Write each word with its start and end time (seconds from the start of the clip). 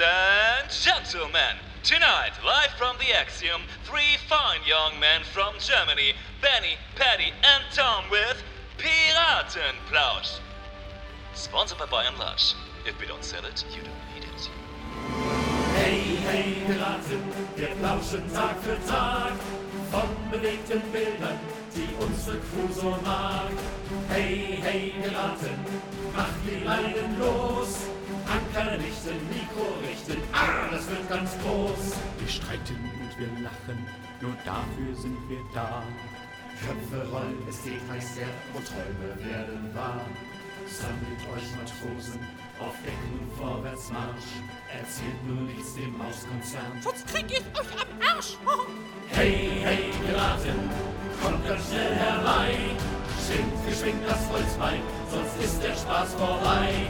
And 0.00 0.70
gentlemen, 0.70 1.56
tonight, 1.82 2.30
live 2.44 2.70
from 2.78 2.96
the 2.98 3.12
Axiom, 3.16 3.62
three 3.82 4.16
fine 4.28 4.60
young 4.64 5.00
men 5.00 5.22
from 5.24 5.54
Germany, 5.58 6.12
Benny, 6.40 6.76
Paddy, 6.94 7.32
and 7.42 7.64
Tom 7.74 8.04
with 8.08 8.40
Piratenplausch. 8.78 10.38
Sponsored 11.34 11.78
by 11.78 11.86
Bayern 11.86 12.16
Lush. 12.16 12.54
If 12.86 13.00
we 13.00 13.06
don't 13.08 13.24
sell 13.24 13.44
it, 13.44 13.64
you 13.74 13.82
don't 13.82 14.14
need 14.14 14.22
it. 14.22 14.50
Hey, 15.74 15.98
hey, 16.30 16.54
Piraten, 16.64 17.56
wir 17.56 17.74
plauschen 17.74 18.32
Tag 18.32 18.54
für 18.62 18.78
Tag 18.86 19.32
von 19.90 20.30
bewegten 20.30 20.80
Bildern, 20.92 21.40
die 21.74 21.88
unsere 21.98 22.38
Crew 22.38 22.72
so 22.72 22.90
mag. 23.04 23.50
Hey, 24.10 24.60
hey, 24.62 24.94
Piraten, 25.02 25.58
macht 26.14 26.38
die 26.46 26.64
Leinen 26.64 27.18
los. 27.18 27.88
Anker 28.28 28.72
richten, 28.78 29.16
Mikro 29.32 29.78
richten, 29.80 30.22
ah, 30.32 30.68
das 30.70 30.88
wird 30.90 31.08
ganz 31.08 31.30
groß. 31.42 31.96
Wir 32.18 32.28
streiten 32.28 32.76
und 33.00 33.18
wir 33.18 33.28
lachen, 33.42 33.86
nur 34.20 34.36
dafür 34.44 34.94
sind 34.94 35.16
wir 35.28 35.40
da. 35.54 35.82
Köpfe 36.60 37.08
rollen, 37.10 37.38
es 37.48 37.62
geht 37.62 37.80
heiß 37.90 38.18
her 38.18 38.28
und 38.52 38.66
Träume 38.66 39.16
werden 39.24 39.74
wahr. 39.74 40.04
Sammelt 40.66 41.22
euch 41.32 41.48
Matrosen, 41.56 42.20
auf 42.58 42.74
Deck 42.84 42.98
nun 43.12 43.30
vorwärts 43.38 43.90
Marsch. 43.90 44.42
Erzählt 44.76 45.24
nur 45.26 45.42
nichts 45.42 45.74
dem 45.74 45.96
Mauskonzern. 45.96 46.82
Sonst 46.82 47.06
krieg 47.06 47.26
ich 47.30 47.44
euch 47.58 47.72
am 47.80 48.16
Arsch. 48.16 48.36
Hey, 49.08 49.50
hey, 49.62 49.90
Piraten, 50.04 50.68
kommt 51.22 51.46
ganz 51.48 51.68
schnell 51.68 51.94
herein. 51.94 52.97
Schwingt 53.28 53.66
geschwingt 53.66 54.08
das 54.08 54.26
Holzbein, 54.30 54.80
sonst 55.10 55.44
ist 55.44 55.62
der 55.62 55.74
Spaß 55.74 56.14
vorbei. 56.14 56.86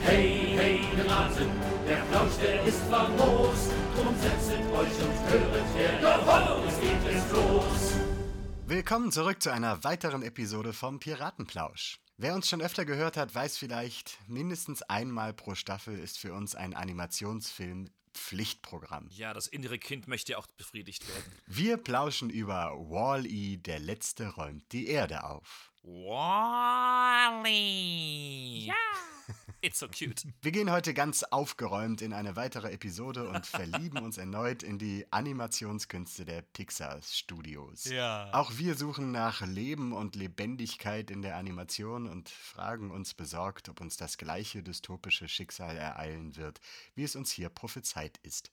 Hey, 0.00 0.54
hey, 0.56 0.80
Piraten, 0.94 1.50
der 1.86 1.96
Plausch, 1.96 2.36
der 2.42 2.64
ist 2.64 2.80
famos. 2.84 3.68
Drum 3.94 4.14
setzet 4.18 4.64
euch 4.72 4.98
und 5.02 5.30
höret 5.30 5.76
her, 5.76 6.00
jawohl, 6.00 6.66
es 6.68 6.80
geht 6.80 7.14
es 7.14 7.30
los. 7.32 7.92
Willkommen 8.66 9.12
zurück 9.12 9.42
zu 9.42 9.52
einer 9.52 9.84
weiteren 9.84 10.22
Episode 10.22 10.72
vom 10.72 11.00
Piratenplausch. 11.00 12.00
Wer 12.16 12.34
uns 12.34 12.48
schon 12.48 12.62
öfter 12.62 12.86
gehört 12.86 13.18
hat, 13.18 13.34
weiß 13.34 13.58
vielleicht, 13.58 14.16
mindestens 14.26 14.80
einmal 14.80 15.34
pro 15.34 15.54
Staffel 15.54 15.98
ist 15.98 16.18
für 16.18 16.32
uns 16.32 16.54
ein 16.54 16.72
Animationsfilm 16.72 17.90
Pflichtprogramm. 18.14 19.08
Ja, 19.10 19.34
das 19.34 19.48
innere 19.48 19.78
Kind 19.78 20.08
möchte 20.08 20.32
ja 20.32 20.38
auch 20.38 20.46
befriedigt 20.46 21.06
werden. 21.06 21.32
Wir 21.46 21.76
plauschen 21.76 22.30
über 22.30 22.70
Wall-E, 22.74 23.58
der 23.58 23.80
Letzte 23.80 24.28
räumt 24.28 24.72
die 24.72 24.86
Erde 24.86 25.24
auf. 25.24 25.73
Wally! 25.86 27.50
Ja! 28.66 28.74
It's 29.64 29.78
so 29.78 29.88
cute. 29.88 30.26
Wir 30.42 30.52
gehen 30.52 30.70
heute 30.70 30.92
ganz 30.92 31.22
aufgeräumt 31.22 32.02
in 32.02 32.12
eine 32.12 32.36
weitere 32.36 32.70
Episode 32.70 33.26
und 33.26 33.46
verlieben 33.46 33.96
uns 34.04 34.18
erneut 34.18 34.62
in 34.62 34.78
die 34.78 35.06
Animationskünste 35.10 36.26
der 36.26 36.42
Pixar 36.42 37.00
Studios. 37.00 37.86
Ja. 37.86 38.28
Auch 38.34 38.58
wir 38.58 38.74
suchen 38.74 39.10
nach 39.10 39.40
Leben 39.40 39.94
und 39.94 40.16
Lebendigkeit 40.16 41.10
in 41.10 41.22
der 41.22 41.36
Animation 41.38 42.06
und 42.06 42.28
fragen 42.28 42.90
uns 42.90 43.14
besorgt, 43.14 43.70
ob 43.70 43.80
uns 43.80 43.96
das 43.96 44.18
gleiche 44.18 44.62
dystopische 44.62 45.28
Schicksal 45.28 45.78
ereilen 45.78 46.36
wird, 46.36 46.60
wie 46.94 47.04
es 47.04 47.16
uns 47.16 47.30
hier 47.30 47.48
prophezeit 47.48 48.18
ist. 48.18 48.50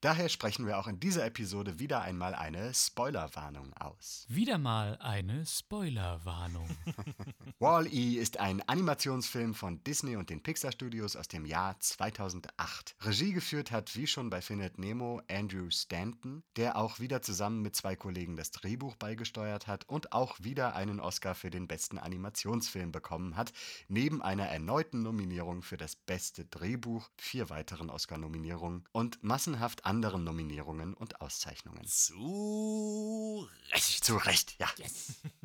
Daher 0.00 0.28
sprechen 0.28 0.64
wir 0.64 0.78
auch 0.78 0.86
in 0.86 1.00
dieser 1.00 1.24
Episode 1.24 1.80
wieder 1.80 2.02
einmal 2.02 2.32
eine 2.32 2.72
Spoilerwarnung 2.72 3.72
aus. 3.74 4.26
Wieder 4.28 4.56
mal 4.56 4.96
eine 5.00 5.44
Spoilerwarnung. 5.44 6.68
Wall-E 7.58 8.14
ist 8.14 8.38
ein 8.38 8.62
Animationsfilm 8.68 9.54
von 9.54 9.82
Disney 9.82 10.14
und 10.14 10.30
den 10.30 10.40
Pixar 10.48 10.72
Studios 10.72 11.14
aus 11.14 11.28
dem 11.28 11.44
Jahr 11.44 11.78
2008. 11.78 12.96
Regie 13.02 13.34
geführt 13.34 13.70
hat, 13.70 13.94
wie 13.96 14.06
schon 14.06 14.30
bei 14.30 14.40
Findet 14.40 14.78
Nemo, 14.78 15.20
Andrew 15.30 15.68
Stanton, 15.68 16.42
der 16.56 16.78
auch 16.78 17.00
wieder 17.00 17.20
zusammen 17.20 17.60
mit 17.60 17.76
zwei 17.76 17.96
Kollegen 17.96 18.34
das 18.34 18.50
Drehbuch 18.50 18.96
beigesteuert 18.96 19.66
hat 19.66 19.86
und 19.90 20.12
auch 20.14 20.40
wieder 20.40 20.74
einen 20.74 21.00
Oscar 21.00 21.34
für 21.34 21.50
den 21.50 21.68
besten 21.68 21.98
Animationsfilm 21.98 22.92
bekommen 22.92 23.36
hat, 23.36 23.52
neben 23.88 24.22
einer 24.22 24.46
erneuten 24.46 25.02
Nominierung 25.02 25.60
für 25.60 25.76
das 25.76 25.96
beste 25.96 26.46
Drehbuch, 26.46 27.10
vier 27.18 27.50
weiteren 27.50 27.90
Oscar-Nominierungen 27.90 28.88
und 28.92 29.22
massenhaft 29.22 29.84
anderen 29.84 30.24
Nominierungen 30.24 30.94
und 30.94 31.20
Auszeichnungen. 31.20 31.84
Zu 31.84 33.46
Recht. 33.70 34.02
Zu 34.02 34.16
Recht, 34.16 34.58
ja. 34.58 34.68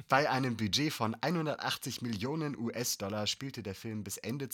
Bei 0.08 0.30
einem 0.30 0.56
Budget 0.56 0.94
von 0.94 1.16
180 1.20 2.02
Millionen 2.02 2.58
US-Dollar 2.58 3.28
spielte 3.28 3.64
der 3.64 3.76
Film 3.76 4.04
bis 4.04 4.18
Ende 4.18 4.48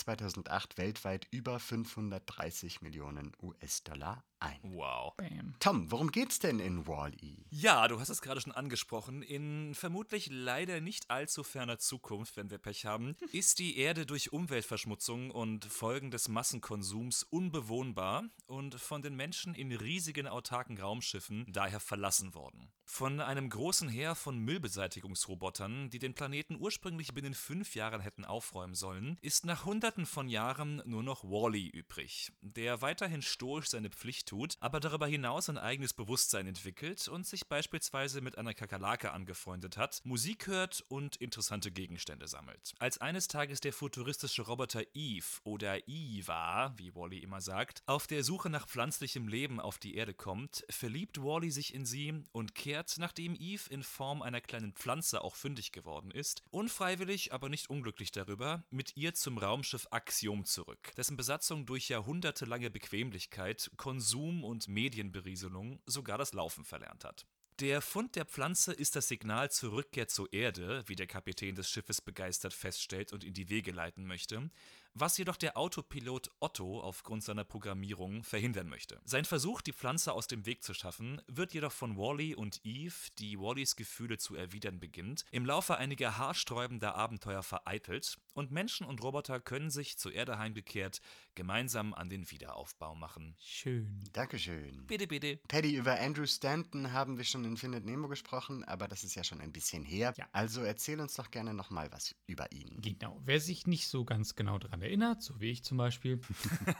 2008 0.43 0.77
weltweit 0.77 1.27
über 1.31 1.59
530 1.59 2.81
Millionen 2.81 3.31
US-Dollar 3.41 4.23
ein. 4.39 4.59
Wow. 4.63 5.15
Bam. 5.17 5.55
Tom, 5.59 5.91
worum 5.91 6.11
geht's 6.11 6.39
denn 6.39 6.59
in 6.59 6.87
Wall-E? 6.87 7.37
Ja, 7.49 7.87
du 7.87 7.99
hast 7.99 8.09
es 8.09 8.21
gerade 8.21 8.41
schon 8.41 8.53
angesprochen. 8.53 9.21
In 9.21 9.73
vermutlich 9.75 10.29
leider 10.31 10.81
nicht 10.81 11.09
allzu 11.09 11.43
ferner 11.43 11.79
Zukunft, 11.79 12.37
wenn 12.37 12.49
wir 12.49 12.57
Pech 12.57 12.85
haben, 12.85 13.15
ist 13.31 13.59
die 13.59 13.77
Erde 13.77 14.05
durch 14.05 14.31
Umweltverschmutzung 14.31 15.31
und 15.31 15.65
Folgen 15.65 16.11
des 16.11 16.27
Massenkonsums 16.27 17.23
unbewohnbar 17.23 18.23
und 18.47 18.75
von 18.75 19.01
den 19.01 19.15
Menschen 19.15 19.55
in 19.55 19.71
riesigen 19.71 20.27
autarken 20.27 20.77
Raumschiffen 20.77 21.45
daher 21.49 21.79
verlassen 21.79 22.33
worden. 22.33 22.71
Von 22.85 23.21
einem 23.21 23.49
großen 23.49 23.87
Heer 23.87 24.15
von 24.15 24.39
Müllbeseitigungsrobotern, 24.39 25.91
die 25.91 25.99
den 25.99 26.15
Planeten 26.15 26.57
ursprünglich 26.59 27.13
binnen 27.13 27.35
fünf 27.35 27.75
Jahren 27.75 28.01
hätten 28.01 28.25
aufräumen 28.25 28.73
sollen, 28.73 29.17
ist 29.21 29.45
nach 29.45 29.65
hunderten 29.65 30.07
von 30.07 30.27
Jahren 30.27 30.81
nur 30.85 31.03
noch 31.03 31.23
Wally 31.23 31.67
übrig, 31.67 32.31
der 32.41 32.81
weiterhin 32.81 33.21
stoisch 33.21 33.69
seine 33.69 33.91
Pflicht 33.91 34.28
tut, 34.29 34.57
aber 34.59 34.79
darüber 34.79 35.07
hinaus 35.07 35.49
ein 35.49 35.57
eigenes 35.57 35.93
Bewusstsein 35.93 36.45
entwickelt 36.45 37.07
und 37.07 37.25
sich 37.25 37.47
beispielsweise 37.47 38.21
mit 38.21 38.37
einer 38.37 38.53
Kakerlake 38.53 39.11
angefreundet 39.11 39.75
hat, 39.75 40.01
Musik 40.03 40.45
hört 40.45 40.85
und 40.87 41.15
interessante 41.15 41.71
Gegenstände 41.71 42.27
sammelt. 42.27 42.75
Als 42.77 42.99
eines 42.99 43.27
Tages 43.27 43.59
der 43.59 43.73
futuristische 43.73 44.43
Roboter 44.43 44.83
Eve 44.93 45.25
oder 45.43 45.87
Eva, 45.87 46.73
wie 46.77 46.93
Wally 46.93 47.17
immer 47.19 47.41
sagt, 47.41 47.81
auf 47.87 48.05
der 48.05 48.23
Suche 48.23 48.51
nach 48.51 48.67
pflanzlichem 48.67 49.27
Leben 49.27 49.59
auf 49.59 49.79
die 49.79 49.95
Erde 49.95 50.13
kommt, 50.13 50.63
verliebt 50.69 51.19
Wally 51.19 51.49
sich 51.49 51.73
in 51.73 51.87
sie 51.87 52.23
und 52.31 52.53
kehrt, 52.53 52.97
nachdem 52.99 53.35
Eve 53.35 53.63
in 53.71 53.81
Form 53.81 54.21
einer 54.21 54.41
kleinen 54.41 54.73
Pflanze 54.73 55.23
auch 55.23 55.35
fündig 55.35 55.71
geworden 55.71 56.11
ist, 56.11 56.43
unfreiwillig, 56.51 57.33
aber 57.33 57.49
nicht 57.49 57.69
unglücklich 57.71 58.11
darüber, 58.11 58.63
mit 58.69 58.95
ihr 58.95 59.15
zum 59.15 59.39
Raumschiff 59.39 59.87
Axiom 59.89 60.45
zurück, 60.45 60.93
dessen 60.97 61.17
Besatzung 61.17 61.65
durch 61.65 61.89
jahrhundertelange 61.89 62.69
Bequemlichkeit, 62.69 63.71
Konsum 63.75 64.18
und 64.43 64.67
Medienberieselung 64.67 65.81
sogar 65.85 66.17
das 66.17 66.33
Laufen 66.33 66.65
verlernt 66.65 67.03
hat. 67.03 67.25
Der 67.59 67.81
Fund 67.81 68.15
der 68.15 68.23
Pflanze 68.23 68.71
ist 68.71 68.95
das 68.95 69.09
Signal 69.09 69.51
zur 69.51 69.73
Rückkehr 69.73 70.07
zur 70.07 70.31
Erde, 70.31 70.83
wie 70.87 70.95
der 70.95 71.07
Kapitän 71.07 71.55
des 71.55 71.69
Schiffes 71.69 71.99
begeistert 71.99 72.53
feststellt 72.53 73.11
und 73.11 73.25
in 73.25 73.33
die 73.33 73.49
Wege 73.49 73.71
leiten 73.71 74.05
möchte, 74.05 74.49
was 74.93 75.17
jedoch 75.17 75.37
der 75.37 75.57
Autopilot 75.57 76.31
Otto 76.39 76.81
aufgrund 76.81 77.23
seiner 77.23 77.43
Programmierung 77.43 78.23
verhindern 78.23 78.69
möchte. 78.69 78.99
Sein 79.05 79.25
Versuch, 79.25 79.61
die 79.61 79.73
Pflanze 79.73 80.13
aus 80.13 80.27
dem 80.27 80.45
Weg 80.45 80.63
zu 80.63 80.73
schaffen, 80.73 81.21
wird 81.27 81.53
jedoch 81.53 81.71
von 81.71 81.97
Wally 81.97 82.35
und 82.35 82.59
Eve, 82.63 82.95
die 83.17 83.39
Wallys 83.39 83.75
Gefühle 83.75 84.17
zu 84.17 84.35
erwidern 84.35 84.79
beginnt, 84.79 85.25
im 85.31 85.45
Laufe 85.45 85.77
einiger 85.77 86.17
haarsträubender 86.17 86.95
Abenteuer 86.95 87.43
vereitelt 87.43 88.17
und 88.33 88.51
Menschen 88.51 88.85
und 88.85 89.03
Roboter 89.03 89.39
können 89.39 89.69
sich 89.69 89.97
zur 89.97 90.13
Erde 90.13 90.37
heimgekehrt 90.37 91.01
gemeinsam 91.35 91.93
an 91.93 92.09
den 92.09 92.29
Wiederaufbau 92.29 92.95
machen. 92.95 93.35
Schön. 93.39 94.03
Dankeschön. 94.13 94.85
Bitte, 94.87 95.07
bitte. 95.07 95.37
Paddy, 95.47 95.75
über 95.75 95.99
Andrew 95.99 96.25
Stanton 96.25 96.91
haben 96.91 97.17
wir 97.17 97.23
schon 97.23 97.45
in 97.45 97.57
Findet 97.57 97.85
Nemo 97.85 98.07
gesprochen, 98.07 98.63
aber 98.65 98.87
das 98.87 99.03
ist 99.03 99.15
ja 99.15 99.23
schon 99.23 99.41
ein 99.41 99.51
bisschen 99.51 99.85
her. 99.85 100.13
Ja. 100.17 100.27
Also 100.31 100.61
erzähl 100.61 100.99
uns 100.99 101.13
doch 101.13 101.31
gerne 101.31 101.53
nochmal 101.53 101.91
was 101.91 102.15
über 102.27 102.51
ihn. 102.51 102.81
Genau. 102.81 103.21
Wer 103.23 103.39
sich 103.39 103.67
nicht 103.67 103.87
so 103.87 104.03
ganz 104.03 104.35
genau 104.35 104.57
daran 104.79 104.81
erinnert, 104.81 105.21
so 105.21 105.39
wie 105.39 105.51
ich 105.51 105.63
zum 105.63 105.77
Beispiel, 105.77 106.19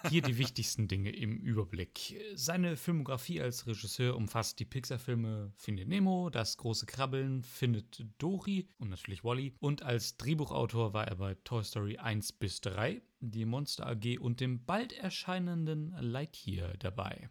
hier 0.09 0.21
die 0.21 0.37
wichtigsten 0.37 0.87
Dinge 0.87 1.11
im 1.11 1.37
Überblick. 1.37 2.19
Seine 2.35 2.77
Filmografie 2.77 3.41
als 3.41 3.67
Regisseur 3.67 4.15
umfasst 4.15 4.59
die 4.59 4.65
Pixar-Filme 4.65 5.51
Findet 5.55 5.87
Nemo, 5.87 6.29
Das 6.29 6.57
große 6.57 6.85
Krabbeln, 6.85 7.43
Findet 7.43 8.05
Dory 8.17 8.67
und 8.77 8.89
natürlich 8.89 9.23
Wally. 9.23 9.53
Und 9.59 9.83
als 9.83 10.17
Drehbuchautor 10.17 10.93
war 10.93 11.07
er 11.07 11.15
bei 11.15 11.35
Toy 11.43 11.63
Story 11.63 11.97
1 11.97 12.33
bis 12.33 12.61
3, 12.61 13.01
die 13.21 13.45
Monster 13.45 13.87
AG 13.87 14.17
und 14.19 14.39
dem 14.39 14.65
bald 14.65 14.93
erscheinenden 14.93 15.93
Lightyear 15.99 16.75
dabei. 16.77 17.29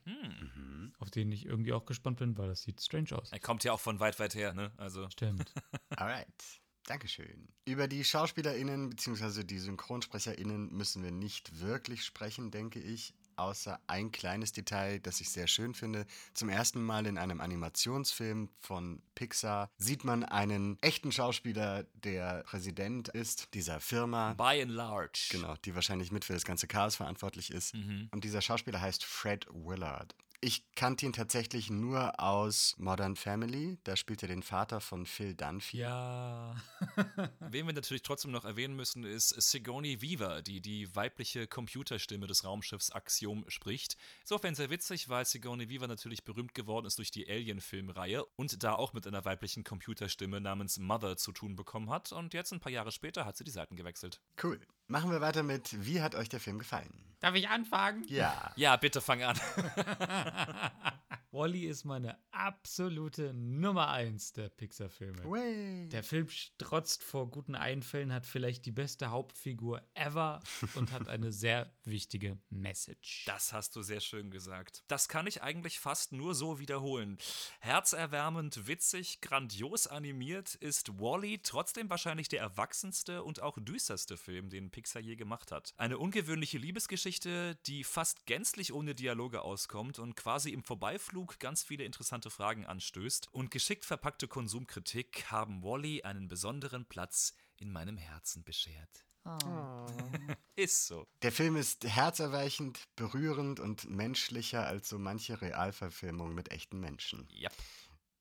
Auf 0.98 1.10
den 1.10 1.32
ich 1.32 1.46
irgendwie 1.46 1.72
auch 1.72 1.86
gespannt 1.86 2.18
bin, 2.18 2.36
weil 2.36 2.48
das 2.48 2.62
sieht 2.62 2.80
strange 2.80 3.12
aus. 3.12 3.32
Er 3.32 3.40
kommt 3.40 3.64
ja 3.64 3.72
auch 3.72 3.80
von 3.80 4.00
weit, 4.00 4.18
weit 4.18 4.34
her, 4.34 4.52
ne? 4.52 4.72
Also. 4.76 5.08
Stimmt. 5.10 5.52
Alright. 5.90 6.60
Dankeschön. 6.88 7.48
Über 7.66 7.86
die 7.86 8.02
SchauspielerInnen 8.02 8.88
bzw. 8.88 9.44
die 9.44 9.58
SynchronsprecherInnen 9.58 10.72
müssen 10.72 11.02
wir 11.02 11.10
nicht 11.10 11.60
wirklich 11.60 12.02
sprechen, 12.02 12.50
denke 12.50 12.78
ich. 12.80 13.12
außer 13.36 13.78
ein 13.86 14.10
kleines 14.10 14.52
Detail, 14.52 14.98
das 14.98 15.20
ich 15.20 15.30
sehr 15.30 15.46
schön 15.46 15.74
finde. 15.74 16.06
Zum 16.34 16.48
ersten 16.48 16.82
Mal 16.82 17.06
in 17.06 17.18
einem 17.18 17.40
Animationsfilm 17.40 18.48
von 18.58 19.00
Pixar 19.14 19.70
sieht 19.78 20.02
man 20.02 20.24
einen 20.24 20.76
echten 20.80 21.12
Schauspieler, 21.12 21.84
der 21.94 22.42
Präsident 22.42 23.08
ist 23.08 23.54
dieser 23.54 23.80
Firma. 23.80 24.34
By 24.34 24.60
and 24.62 24.72
large. 24.72 25.28
Genau, 25.30 25.54
die 25.64 25.74
wahrscheinlich 25.74 26.10
mit 26.10 26.24
für 26.24 26.32
das 26.32 26.44
ganze 26.44 26.66
Chaos 26.66 26.96
verantwortlich 26.96 27.50
ist. 27.50 27.74
Und 28.10 28.24
dieser 28.24 28.40
Schauspieler 28.40 28.80
heißt 28.80 29.04
Fred 29.04 29.46
Willard. 29.52 30.14
Ich 30.40 30.72
kannte 30.76 31.04
ihn 31.04 31.12
tatsächlich 31.12 31.68
nur 31.68 32.20
aus 32.20 32.76
Modern 32.78 33.16
Family. 33.16 33.76
Da 33.82 33.96
spielt 33.96 34.22
er 34.22 34.28
den 34.28 34.44
Vater 34.44 34.80
von 34.80 35.04
Phil 35.04 35.34
Dunphy. 35.34 35.78
Ja. 35.78 36.54
Wen 37.40 37.66
wir 37.66 37.72
natürlich 37.72 38.04
trotzdem 38.04 38.30
noch 38.30 38.44
erwähnen 38.44 38.76
müssen, 38.76 39.02
ist 39.02 39.30
Sigourney 39.30 40.00
Weaver, 40.00 40.42
die 40.42 40.60
die 40.60 40.94
weibliche 40.94 41.48
Computerstimme 41.48 42.28
des 42.28 42.44
Raumschiffs 42.44 42.92
Axiom 42.92 43.46
spricht. 43.48 43.96
Insofern 44.20 44.54
sehr 44.54 44.70
witzig, 44.70 45.08
weil 45.08 45.24
Sigourney 45.24 45.68
Weaver 45.68 45.88
natürlich 45.88 46.22
berühmt 46.22 46.54
geworden 46.54 46.86
ist 46.86 46.98
durch 46.98 47.10
die 47.10 47.28
Alien-Filmreihe 47.28 48.24
und 48.36 48.62
da 48.62 48.74
auch 48.74 48.92
mit 48.92 49.08
einer 49.08 49.24
weiblichen 49.24 49.64
Computerstimme 49.64 50.40
namens 50.40 50.78
Mother 50.78 51.16
zu 51.16 51.32
tun 51.32 51.56
bekommen 51.56 51.90
hat. 51.90 52.12
Und 52.12 52.32
jetzt, 52.32 52.52
ein 52.52 52.60
paar 52.60 52.70
Jahre 52.70 52.92
später, 52.92 53.24
hat 53.24 53.36
sie 53.36 53.44
die 53.44 53.50
Seiten 53.50 53.74
gewechselt. 53.74 54.20
Cool. 54.40 54.60
Machen 54.90 55.10
wir 55.10 55.20
weiter 55.20 55.42
mit 55.42 55.84
Wie 55.86 56.00
hat 56.00 56.14
euch 56.14 56.30
der 56.30 56.40
Film 56.40 56.58
gefallen? 56.58 56.88
Darf 57.20 57.34
ich 57.34 57.48
anfangen? 57.50 58.04
Ja. 58.08 58.52
Ja, 58.56 58.76
bitte 58.76 59.02
fang 59.02 59.22
an. 59.22 59.38
Wally 61.30 61.66
ist 61.66 61.84
meine 61.84 62.18
absolute 62.30 63.34
Nummer 63.34 63.88
eins 63.88 64.32
der 64.32 64.48
Pixar-Filme. 64.48 65.88
Der 65.90 66.02
Film 66.02 66.26
strotzt 66.30 67.02
vor 67.04 67.28
guten 67.30 67.54
Einfällen, 67.54 68.14
hat 68.14 68.24
vielleicht 68.24 68.64
die 68.64 68.72
beste 68.72 69.10
Hauptfigur 69.10 69.82
ever 69.92 70.40
und 70.74 70.90
hat 70.90 71.08
eine 71.08 71.30
sehr 71.32 71.70
wichtige 71.84 72.38
Message. 72.48 73.26
Das 73.26 73.52
hast 73.52 73.76
du 73.76 73.82
sehr 73.82 74.00
schön 74.00 74.30
gesagt. 74.30 74.84
Das 74.88 75.08
kann 75.08 75.26
ich 75.26 75.42
eigentlich 75.42 75.80
fast 75.80 76.12
nur 76.12 76.34
so 76.34 76.60
wiederholen. 76.60 77.18
Herzerwärmend, 77.60 78.66
witzig, 78.66 79.20
grandios 79.20 79.86
animiert 79.86 80.54
ist 80.54 80.98
Wally 80.98 81.40
trotzdem 81.42 81.90
wahrscheinlich 81.90 82.28
der 82.28 82.40
erwachsenste 82.40 83.22
und 83.22 83.42
auch 83.42 83.58
düsterste 83.60 84.16
Film, 84.16 84.48
den 84.48 84.70
Pixar 84.70 85.02
je 85.02 85.16
gemacht 85.16 85.52
hat. 85.52 85.74
Eine 85.76 85.98
ungewöhnliche 85.98 86.56
Liebesgeschichte, 86.56 87.58
die 87.66 87.84
fast 87.84 88.24
gänzlich 88.24 88.72
ohne 88.72 88.94
Dialoge 88.94 89.42
auskommt 89.42 89.98
und 89.98 90.16
quasi 90.16 90.50
im 90.50 90.62
Vorbeiflug 90.62 91.17
ganz 91.26 91.62
viele 91.62 91.84
interessante 91.84 92.30
Fragen 92.30 92.66
anstößt. 92.66 93.28
Und 93.32 93.50
geschickt 93.50 93.84
verpackte 93.84 94.28
Konsumkritik 94.28 95.30
haben 95.30 95.62
Wally 95.62 96.02
einen 96.02 96.28
besonderen 96.28 96.84
Platz 96.84 97.34
in 97.56 97.70
meinem 97.70 97.96
Herzen 97.96 98.44
beschert. 98.44 99.04
Ist 100.56 100.86
so. 100.86 101.06
Der 101.22 101.32
Film 101.32 101.56
ist 101.56 101.84
herzerweichend, 101.84 102.80
berührend 102.96 103.60
und 103.60 103.88
menschlicher 103.88 104.66
als 104.66 104.88
so 104.88 104.98
manche 104.98 105.40
Realverfilmung 105.40 106.34
mit 106.34 106.50
echten 106.50 106.80
Menschen. 106.80 107.28
Ja. 107.30 107.50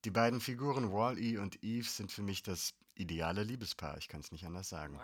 Die 0.05 0.11
beiden 0.11 0.41
Figuren 0.41 0.91
Wall-E 0.91 1.37
und 1.37 1.63
Eve 1.63 1.87
sind 1.87 2.11
für 2.11 2.21
mich 2.21 2.43
das 2.43 2.73
ideale 2.95 3.43
Liebespaar, 3.43 3.97
ich 3.97 4.07
kann 4.07 4.19
es 4.19 4.31
nicht 4.31 4.45
anders 4.45 4.69
sagen. 4.69 4.99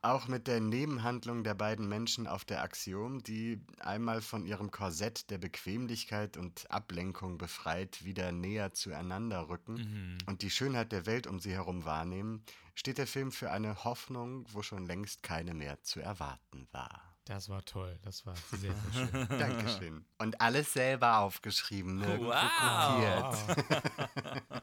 Auch 0.00 0.28
mit 0.28 0.46
der 0.46 0.60
Nebenhandlung 0.60 1.42
der 1.42 1.54
beiden 1.54 1.88
Menschen 1.88 2.28
auf 2.28 2.44
der 2.44 2.62
Axiom, 2.62 3.22
die 3.24 3.60
einmal 3.80 4.20
von 4.20 4.46
ihrem 4.46 4.70
Korsett 4.70 5.28
der 5.28 5.38
Bequemlichkeit 5.38 6.36
und 6.36 6.70
Ablenkung 6.70 7.36
befreit 7.36 8.04
wieder 8.04 8.30
näher 8.30 8.72
zueinander 8.72 9.48
rücken 9.48 10.16
und 10.26 10.42
die 10.42 10.50
Schönheit 10.50 10.92
der 10.92 11.06
Welt 11.06 11.26
um 11.26 11.40
sie 11.40 11.52
herum 11.52 11.84
wahrnehmen, 11.84 12.44
steht 12.76 12.98
der 12.98 13.08
Film 13.08 13.32
für 13.32 13.50
eine 13.50 13.82
Hoffnung, 13.82 14.46
wo 14.52 14.62
schon 14.62 14.86
längst 14.86 15.24
keine 15.24 15.52
mehr 15.52 15.82
zu 15.82 15.98
erwarten 16.00 16.68
war. 16.70 17.02
Das 17.24 17.48
war 17.48 17.64
toll, 17.64 17.98
das 18.04 18.24
war 18.24 18.36
sehr, 18.52 18.72
sehr 18.92 19.08
schön. 19.08 19.28
Dankeschön. 19.38 20.04
Und 20.18 20.40
alles 20.40 20.72
selber 20.72 21.18
aufgeschrieben, 21.18 21.96
nirgendwo 21.96 22.30
Wow. 22.30 23.36
kopiert. 23.50 24.62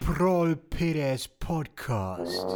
Prol 0.00 0.56
Peters 0.56 1.28
Podcast. 1.28 2.46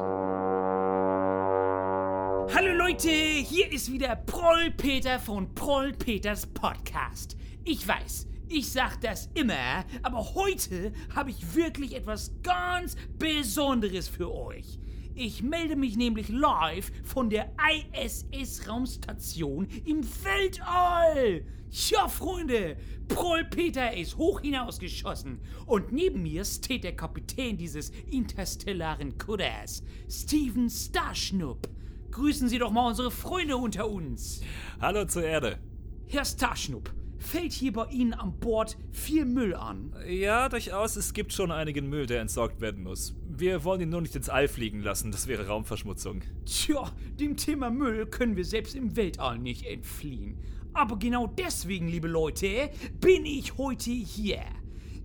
Hallo 2.62 2.76
Leute, 2.76 3.10
hier 3.10 3.72
ist 3.72 3.90
wieder 3.90 4.14
Proll 4.14 4.70
Peter 4.76 5.18
von 5.18 5.52
Proll 5.52 5.92
Peters 5.92 6.46
Podcast. 6.46 7.36
Ich 7.64 7.88
weiß, 7.88 8.28
ich 8.48 8.70
sag 8.70 9.00
das 9.00 9.28
immer, 9.34 9.84
aber 10.04 10.34
heute 10.36 10.92
habe 11.12 11.30
ich 11.30 11.56
wirklich 11.56 11.96
etwas 11.96 12.30
ganz 12.44 12.94
Besonderes 13.18 14.06
für 14.08 14.32
euch. 14.32 14.78
Ich 15.16 15.42
melde 15.42 15.74
mich 15.74 15.96
nämlich 15.96 16.28
live 16.28 16.92
von 17.02 17.30
der 17.30 17.52
ISS-Raumstation 17.92 19.66
im 19.84 20.04
Weltall. 20.22 21.44
Ja, 21.68 22.06
Freunde, 22.06 22.76
Proll 23.08 23.44
Peter 23.46 23.96
ist 23.96 24.16
hoch 24.16 24.40
hinausgeschossen 24.40 25.40
und 25.66 25.90
neben 25.90 26.22
mir 26.22 26.44
steht 26.44 26.84
der 26.84 26.94
Kapitän 26.94 27.56
dieses 27.56 27.90
interstellaren 28.08 29.18
Kudders, 29.18 29.82
Steven 30.08 30.70
Starschnupp. 30.70 31.68
Grüßen 32.12 32.46
Sie 32.46 32.58
doch 32.58 32.70
mal 32.70 32.88
unsere 32.88 33.10
Freunde 33.10 33.56
unter 33.56 33.88
uns. 33.88 34.42
Hallo 34.82 35.06
zur 35.06 35.24
Erde. 35.24 35.58
Herr 36.06 36.26
Starschnupp, 36.26 36.92
fällt 37.18 37.52
hier 37.52 37.72
bei 37.72 37.86
Ihnen 37.86 38.12
an 38.12 38.38
Bord 38.38 38.76
viel 38.90 39.24
Müll 39.24 39.54
an? 39.54 39.96
Ja, 40.06 40.50
durchaus, 40.50 40.96
es 40.96 41.14
gibt 41.14 41.32
schon 41.32 41.50
einigen 41.50 41.88
Müll, 41.88 42.04
der 42.04 42.20
entsorgt 42.20 42.60
werden 42.60 42.82
muss. 42.82 43.16
Wir 43.26 43.64
wollen 43.64 43.80
ihn 43.80 43.88
nur 43.88 44.02
nicht 44.02 44.14
ins 44.14 44.28
All 44.28 44.46
fliegen 44.46 44.82
lassen, 44.82 45.10
das 45.10 45.26
wäre 45.26 45.46
Raumverschmutzung. 45.46 46.20
Tja, 46.44 46.92
dem 47.18 47.38
Thema 47.38 47.70
Müll 47.70 48.04
können 48.04 48.36
wir 48.36 48.44
selbst 48.44 48.74
im 48.74 48.94
Weltall 48.94 49.38
nicht 49.38 49.64
entfliehen. 49.64 50.38
Aber 50.74 50.98
genau 50.98 51.26
deswegen, 51.26 51.88
liebe 51.88 52.08
Leute, 52.08 52.68
bin 53.00 53.24
ich 53.24 53.56
heute 53.56 53.90
hier. 53.90 54.44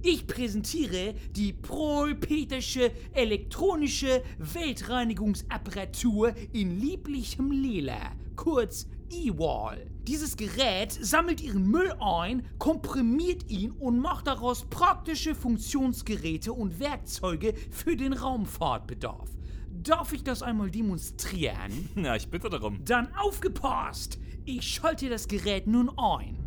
Ich 0.09 0.25
präsentiere 0.25 1.15
die 1.31 1.51
Prohlpetersche 1.51 2.93
elektronische 3.11 4.23
Weltreinigungsapparatur 4.37 6.33
in 6.53 6.79
lieblichem 6.79 7.51
Lila, 7.51 8.13
kurz 8.37 8.87
E-Wall. 9.09 9.85
Dieses 10.03 10.37
Gerät 10.37 10.93
sammelt 10.93 11.41
Ihren 11.41 11.69
Müll 11.69 11.91
ein, 11.99 12.47
komprimiert 12.57 13.51
ihn 13.51 13.71
und 13.71 13.99
macht 13.99 14.27
daraus 14.27 14.63
praktische 14.69 15.35
Funktionsgeräte 15.35 16.53
und 16.53 16.79
Werkzeuge 16.79 17.53
für 17.69 17.97
den 17.97 18.13
Raumfahrtbedarf. 18.13 19.29
Darf 19.69 20.13
ich 20.13 20.23
das 20.23 20.41
einmal 20.41 20.71
demonstrieren? 20.71 21.89
Na, 21.95 22.15
ich 22.15 22.29
bitte 22.29 22.49
darum. 22.49 22.79
Dann 22.85 23.13
aufgepasst! 23.13 24.19
Ich 24.45 24.65
schalte 24.65 25.09
das 25.09 25.27
Gerät 25.27 25.67
nun 25.67 25.91
ein. 25.99 26.37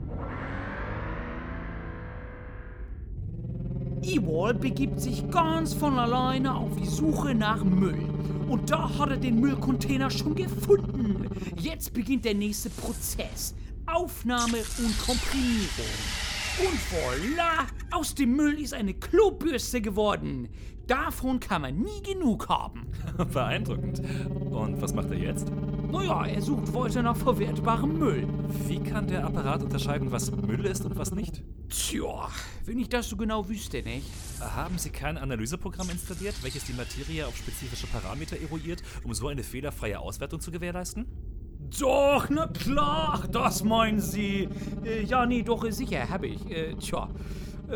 E-Wall 4.02 4.55
begibt 4.55 5.00
sich 5.00 5.31
ganz 5.31 5.75
von 5.75 5.99
alleine 5.99 6.55
auf 6.55 6.75
die 6.76 6.87
Suche 6.87 7.35
nach 7.35 7.62
Müll. 7.62 8.08
Und 8.49 8.70
da 8.70 8.99
hat 8.99 9.11
er 9.11 9.17
den 9.17 9.41
Müllcontainer 9.41 10.11
schon 10.11 10.35
gefunden. 10.35 11.29
Jetzt 11.56 11.93
beginnt 11.93 12.25
der 12.25 12.35
nächste 12.35 12.70
Prozess. 12.70 13.55
Aufnahme 13.86 14.58
und 14.79 14.98
Komprimierung. 14.98 15.69
Und 16.58 16.79
voilà! 16.91 17.67
Aus 17.91 18.15
dem 18.15 18.36
Müll 18.36 18.60
ist 18.60 18.74
eine 18.74 18.94
Klobürste 18.94 19.81
geworden. 19.81 20.48
Davon 20.86 21.39
kann 21.39 21.63
man 21.63 21.79
nie 21.79 22.03
genug 22.03 22.48
haben. 22.48 22.86
Beeindruckend. 23.32 24.03
Und 24.51 24.82
was 24.82 24.93
macht 24.94 25.10
er 25.10 25.19
jetzt? 25.19 25.53
Naja, 25.91 26.27
er 26.27 26.43
sucht 26.43 26.74
weiter 26.74 27.03
nach 27.03 27.17
verwertbarem 27.17 27.98
Müll. 27.98 28.27
Wie 28.67 28.81
kann 28.81 29.06
der 29.06 29.24
Apparat 29.24 29.63
unterscheiden, 29.63 30.10
was 30.10 30.32
Müll 30.32 30.65
ist 30.67 30.84
und 30.84 30.96
was 30.96 31.13
nicht? 31.15 31.43
Tja, 31.70 32.29
wenn 32.65 32.81
ich 32.81 32.89
das 32.89 33.08
so 33.08 33.17
genau 33.17 33.48
wüsste, 33.48 33.81
nicht? 33.82 34.06
Haben 34.41 34.77
Sie 34.77 34.91
kein 34.91 35.17
Analyseprogramm 35.17 35.89
installiert, 35.91 36.34
welches 36.43 36.65
die 36.65 36.72
Materie 36.72 37.24
auf 37.24 37.36
spezifische 37.36 37.86
Parameter 37.86 38.36
eruiert, 38.41 38.82
um 39.05 39.15
so 39.15 39.29
eine 39.29 39.44
fehlerfreie 39.44 40.00
Auswertung 40.00 40.41
zu 40.41 40.50
gewährleisten? 40.50 41.06
Doch, 41.79 42.29
na 42.29 42.48
klar, 42.48 43.29
das 43.31 43.62
meinen 43.62 44.00
Sie. 44.00 44.48
Äh, 44.84 45.05
ja, 45.05 45.24
nee, 45.27 45.43
doch, 45.43 45.65
äh, 45.65 45.70
sicher, 45.70 46.08
habe 46.08 46.27
ich. 46.27 46.50
Äh, 46.50 46.74
tja, 46.74 47.08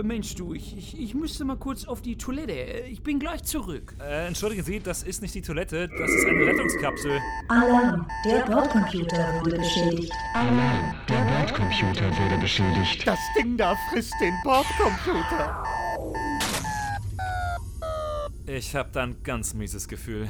Mensch, 0.03 0.35
du, 0.35 0.55
ich, 0.55 0.77
ich, 0.77 1.01
ich 1.01 1.15
müsste 1.15 1.45
mal 1.45 1.57
kurz 1.57 1.85
auf 1.87 2.03
die 2.03 2.17
Toilette. 2.17 2.53
Äh, 2.53 2.89
Ich 2.89 3.03
bin 3.03 3.19
gleich 3.19 3.45
zurück. 3.45 3.95
Äh, 4.01 4.27
entschuldigen 4.27 4.63
Sie, 4.65 4.81
das 4.81 5.03
ist 5.03 5.23
nicht 5.23 5.35
die 5.35 5.43
Toilette, 5.43 5.89
das 5.89 6.11
ist 6.11 6.27
eine 6.27 6.47
Rettungskapsel. 6.47 7.21
Alarm, 7.49 8.07
der 8.25 8.45
Bordcomputer 8.47 9.41
wurde 9.41 9.57
beschädigt. 9.57 10.13
Alarm, 10.35 10.95
der 11.09 11.25
Bordcomputer 11.25 12.11
wurde 12.19 12.39
beschädigt. 12.39 13.07
Das 13.07 13.19
Ding 13.39 13.57
da 13.57 13.77
frisst 13.91 14.15
den 14.21 14.35
Bordcomputer. 14.43 15.65
Ich 18.47 18.75
habe 18.77 18.91
da 18.93 19.05
ein 19.05 19.17
ganz 19.23 19.55
mieses 19.55 19.89
Gefühl. 19.89 20.29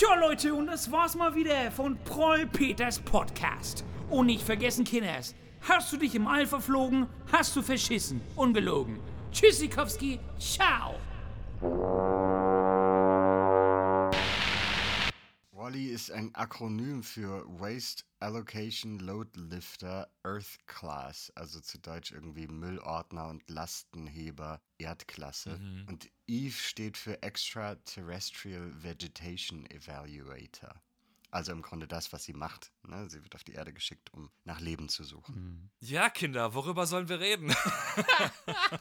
Tja, 0.00 0.14
Leute, 0.14 0.54
und 0.54 0.66
das 0.66 0.90
war's 0.90 1.14
mal 1.14 1.34
wieder 1.34 1.70
von 1.70 1.98
Proll 2.04 2.46
Peters 2.46 2.98
Podcast. 2.98 3.84
Und 4.08 4.28
nicht 4.28 4.42
vergessen, 4.42 4.82
Kinders, 4.82 5.34
hast 5.68 5.92
du 5.92 5.98
dich 5.98 6.14
im 6.14 6.26
All 6.26 6.46
verflogen, 6.46 7.06
hast 7.30 7.54
du 7.54 7.60
verschissen, 7.60 8.22
ungelogen. 8.34 8.98
Tschüssikowski, 9.30 10.18
ciao. 10.38 10.94
Wally 15.70 15.90
ist 15.90 16.10
ein 16.10 16.34
Akronym 16.34 17.04
für 17.04 17.44
Waste 17.60 18.02
Allocation 18.18 18.98
Load 18.98 19.38
Lifter 19.38 20.10
Earth 20.24 20.58
Class, 20.66 21.30
also 21.36 21.60
zu 21.60 21.78
Deutsch 21.78 22.10
irgendwie 22.10 22.48
Müllordner 22.48 23.28
und 23.28 23.48
Lastenheber 23.48 24.60
Erdklasse. 24.78 25.60
Und 25.86 26.10
EVE 26.26 26.50
steht 26.50 26.96
für 26.96 27.22
Extraterrestrial 27.22 28.82
Vegetation 28.82 29.64
Evaluator. 29.70 30.82
Also 31.30 31.52
im 31.52 31.62
Grunde 31.62 31.86
das, 31.86 32.12
was 32.12 32.24
sie 32.24 32.32
macht. 32.32 32.72
Ne? 32.82 33.08
Sie 33.08 33.22
wird 33.22 33.34
auf 33.36 33.44
die 33.44 33.52
Erde 33.52 33.72
geschickt, 33.72 34.12
um 34.12 34.30
nach 34.44 34.60
Leben 34.60 34.88
zu 34.88 35.04
suchen. 35.04 35.70
Ja, 35.78 36.10
Kinder, 36.10 36.54
worüber 36.54 36.86
sollen 36.86 37.08
wir 37.08 37.20
reden? 37.20 37.54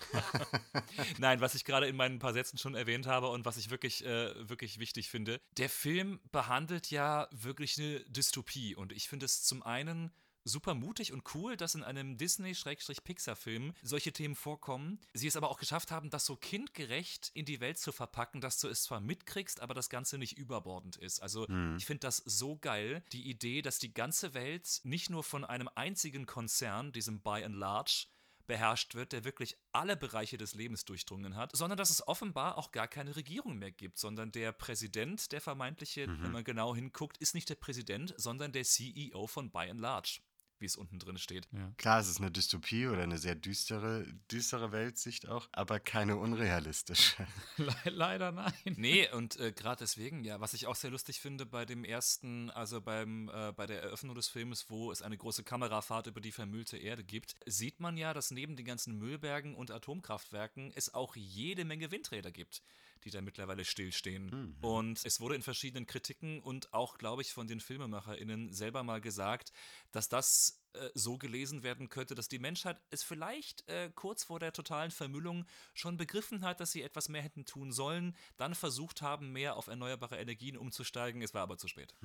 Nein, 1.20 1.42
was 1.42 1.54
ich 1.54 1.64
gerade 1.64 1.88
in 1.88 1.96
meinen 1.96 2.18
paar 2.18 2.34
Sätzen 2.34 2.58
schon 2.58 2.74
erwähnt 2.74 3.06
habe 3.06 3.30
und 3.30 3.46
was 3.46 3.58
ich 3.58 3.70
wirklich, 3.70 4.04
äh, 4.04 4.50
wirklich 4.50 4.80
wichtig 4.80 5.10
finde. 5.10 5.40
Der 5.58 5.70
Film 5.70 6.20
behandelt 6.32 6.90
ja 6.90 7.28
wirklich 7.32 7.78
eine 7.78 8.00
Dystopie 8.06 8.76
und 8.76 8.92
ich 8.94 9.08
finde 9.08 9.26
es 9.28 9.44
zum 9.44 9.62
einen 9.62 10.12
super 10.50 10.74
mutig 10.74 11.14
und 11.14 11.24
cool, 11.34 11.56
dass 11.56 11.76
in 11.76 11.84
einem 11.84 12.18
Disney-Pixar-Film 12.18 13.74
solche 13.82 14.12
Themen 14.12 14.36
vorkommen. 14.36 15.00
Sie 15.14 15.28
es 15.28 15.38
aber 15.38 15.50
auch 15.50 15.60
geschafft 15.60 15.92
haben, 15.92 16.10
das 16.10 16.26
so 16.26 16.36
kindgerecht 16.36 17.32
in 17.34 17.46
die 17.46 17.60
Welt 17.62 17.78
zu 17.78 17.92
verpacken, 17.92 18.42
dass 18.42 18.60
du 18.60 18.68
es 18.68 18.84
zwar 18.84 19.00
mitkriegst, 19.00 19.62
aber 19.62 19.74
das 19.74 19.90
Ganze 19.90 20.18
nicht 20.18 20.38
überbordend 20.38 20.98
ist. 20.98 21.22
Also 21.22 21.48
ich 21.78 21.86
finde 21.86 22.02
das 22.02 22.18
so 22.18 22.58
geil, 22.58 23.04
die 23.12 23.30
Idee, 23.30 23.62
dass 23.62 23.80
die 23.80 23.94
ganze 23.94 24.34
Welt 24.34 24.82
nicht 24.84 25.10
nur 25.10 25.24
von 25.24 25.46
einem 25.46 25.70
einzigen 25.76 26.26
Konzern, 26.26 26.92
diesem 26.92 27.22
By 27.22 27.44
and 27.44 27.56
Large, 27.56 28.08
beherrscht 28.50 28.96
wird, 28.96 29.12
der 29.12 29.24
wirklich 29.24 29.56
alle 29.72 29.96
Bereiche 29.96 30.38
des 30.38 30.56
Lebens 30.56 30.84
durchdrungen 30.84 31.36
hat, 31.36 31.56
sondern 31.56 31.78
dass 31.78 31.92
es 31.92 32.06
offenbar 32.08 32.58
auch 32.58 32.72
gar 32.72 32.88
keine 32.88 33.16
Regierung 33.16 33.60
mehr 33.60 33.72
gibt, 33.72 34.00
sondern 34.00 34.32
der 34.32 34.52
Präsident, 34.52 35.32
der 35.32 35.40
vermeintliche, 35.40 36.08
wenn 36.08 36.32
man 36.32 36.44
genau 36.44 36.76
hinguckt, 36.76 37.18
ist 37.18 37.36
nicht 37.36 37.48
der 37.48 37.56
Präsident, 37.56 38.16
sondern 38.18 38.52
der 38.52 38.64
CEO 38.64 39.28
von 39.28 39.52
By 39.52 39.70
and 39.70 39.80
Large, 39.80 40.22
wie 40.62 40.66
es 40.66 40.76
unten 40.76 41.00
drin 41.00 41.18
steht. 41.18 41.48
Klar, 41.78 42.00
es 42.00 42.10
ist 42.10 42.20
eine 42.20 42.32
Dystopie 42.32 42.88
oder 42.88 43.04
eine 43.04 43.18
sehr 43.18 43.36
düstere, 43.36 44.06
düstere 44.32 44.72
Weltsicht 44.72 45.28
auch, 45.28 45.48
aber 45.52 45.80
keine 45.80 46.18
unrealistische. 46.18 47.28
Le 47.58 47.74
leider 47.86 48.32
nein. 48.32 48.54
Nee, 48.78 49.10
und 49.12 49.40
äh, 49.40 49.52
gerade 49.52 49.80
deswegen, 49.80 50.24
ja, 50.24 50.40
was 50.40 50.54
ich 50.54 50.68
auch 50.68 50.76
sehr 50.76 50.92
lustig 50.92 51.20
finde 51.20 51.46
bei 51.46 51.66
dem 51.66 51.84
ersten, 51.84 52.50
also 52.52 52.82
beim, 52.82 53.30
äh, 53.30 53.52
bei 53.52 53.66
der 53.66 53.82
Eröffnung 53.82 54.16
des 54.16 54.28
Films, 54.28 54.70
wo 54.70 54.92
es 54.92 55.02
eine 55.02 55.18
große 55.18 55.44
Kamerafahrt 55.44 56.08
über 56.08 56.22
die 56.22 56.32
vermüllte 56.32 56.78
Erde 56.78 57.04
gibt, 57.04 57.36
sieht 57.46 57.80
man 57.80 57.98
ja, 57.98 58.14
dass 58.14 58.32
neben 58.32 58.56
den 58.56 58.66
ganzen 58.66 58.98
Müllbergen 58.98 59.56
und 59.56 59.72
Atomkraftwerken 59.72 60.72
es 60.76 60.94
auch 60.94 61.16
jede 61.16 61.66
Menge 61.66 61.92
Windräder 61.92 62.32
gibt, 62.32 62.62
die 63.06 63.12
da 63.12 63.22
mittlerweile 63.22 63.66
stillstehen. 63.66 64.56
Und 64.62 65.00
es 65.06 65.20
wurde 65.20 65.36
in 65.36 65.42
verschiedenen 65.42 65.86
Kritiken 65.86 66.40
und 66.40 66.74
auch, 66.74 66.98
glaube 66.98 67.22
ich, 67.22 67.34
von 67.34 67.48
den 67.48 67.60
FilmemacherInnen 67.60 68.54
selber 68.54 68.84
mal 68.84 69.02
gesagt, 69.02 69.52
dass 69.92 70.10
das 70.10 70.62
äh, 70.74 70.90
so 70.94 71.18
gelesen 71.18 71.64
werden 71.64 71.90
könnte, 71.90 72.14
dass 72.14 72.28
die 72.28 72.38
Menschheit 72.38 72.80
es 72.92 73.02
vielleicht 73.02 73.68
äh, 73.68 73.90
kurz 73.96 74.24
vor 74.24 74.40
der 74.40 74.54
totalen 74.54 74.92
Vermüllung 74.92 75.46
schon 75.74 75.98
begriffen 75.98 76.44
hat, 76.44 76.60
dass 76.60 76.72
sie 76.72 76.84
etwas 76.84 77.10
mehr 77.10 77.24
hätten 77.24 77.46
tun 77.46 77.72
sollen, 77.72 78.16
dann 78.38 78.54
versucht 78.54 79.02
haben, 79.02 79.32
mehr 79.32 79.56
auf 79.56 79.68
erneuerbare 79.68 80.18
Energien 80.18 80.58
umzusteigen. 80.58 81.22
Es 81.22 81.34
war 81.34 81.42
aber 81.42 81.58
zu 81.58 81.68
spät. 81.68 81.96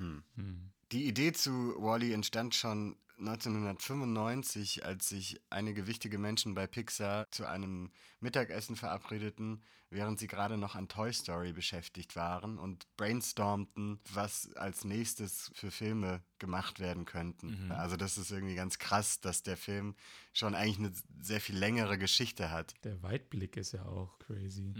Die 0.91 1.05
Idee 1.05 1.31
zu 1.31 1.75
Wally 1.77 2.11
entstand 2.11 2.55
schon 2.55 2.97
1995, 3.17 4.83
als 4.85 5.09
sich 5.09 5.41
einige 5.49 5.87
wichtige 5.87 6.17
Menschen 6.17 6.53
bei 6.53 6.67
Pixar 6.67 7.29
zu 7.31 7.45
einem 7.45 7.91
Mittagessen 8.19 8.75
verabredeten, 8.75 9.63
während 9.95 10.19
sie 10.19 10.27
gerade 10.27 10.57
noch 10.57 10.75
an 10.75 10.87
Toy 10.87 11.11
Story 11.11 11.53
beschäftigt 11.53 12.15
waren 12.15 12.59
und 12.59 12.85
brainstormten, 12.97 13.99
was 14.13 14.53
als 14.55 14.83
nächstes 14.83 15.51
für 15.55 15.71
Filme 15.71 16.21
gemacht 16.37 16.79
werden 16.79 17.05
könnten. 17.05 17.71
Also 17.71 17.95
das 17.95 18.17
ist 18.17 18.29
irgendwie 18.29 18.55
ganz 18.55 18.77
krass, 18.77 19.21
dass 19.21 19.41
der 19.41 19.55
Film 19.57 19.95
schon 20.33 20.53
eigentlich 20.53 20.79
eine 20.79 20.91
sehr 21.21 21.39
viel 21.39 21.57
längere 21.57 21.97
Geschichte 21.97 22.51
hat. 22.51 22.73
Der 22.83 23.01
Weitblick 23.01 23.55
ist 23.55 23.71
ja 23.71 23.85
auch 23.85 24.19
crazy. 24.19 24.73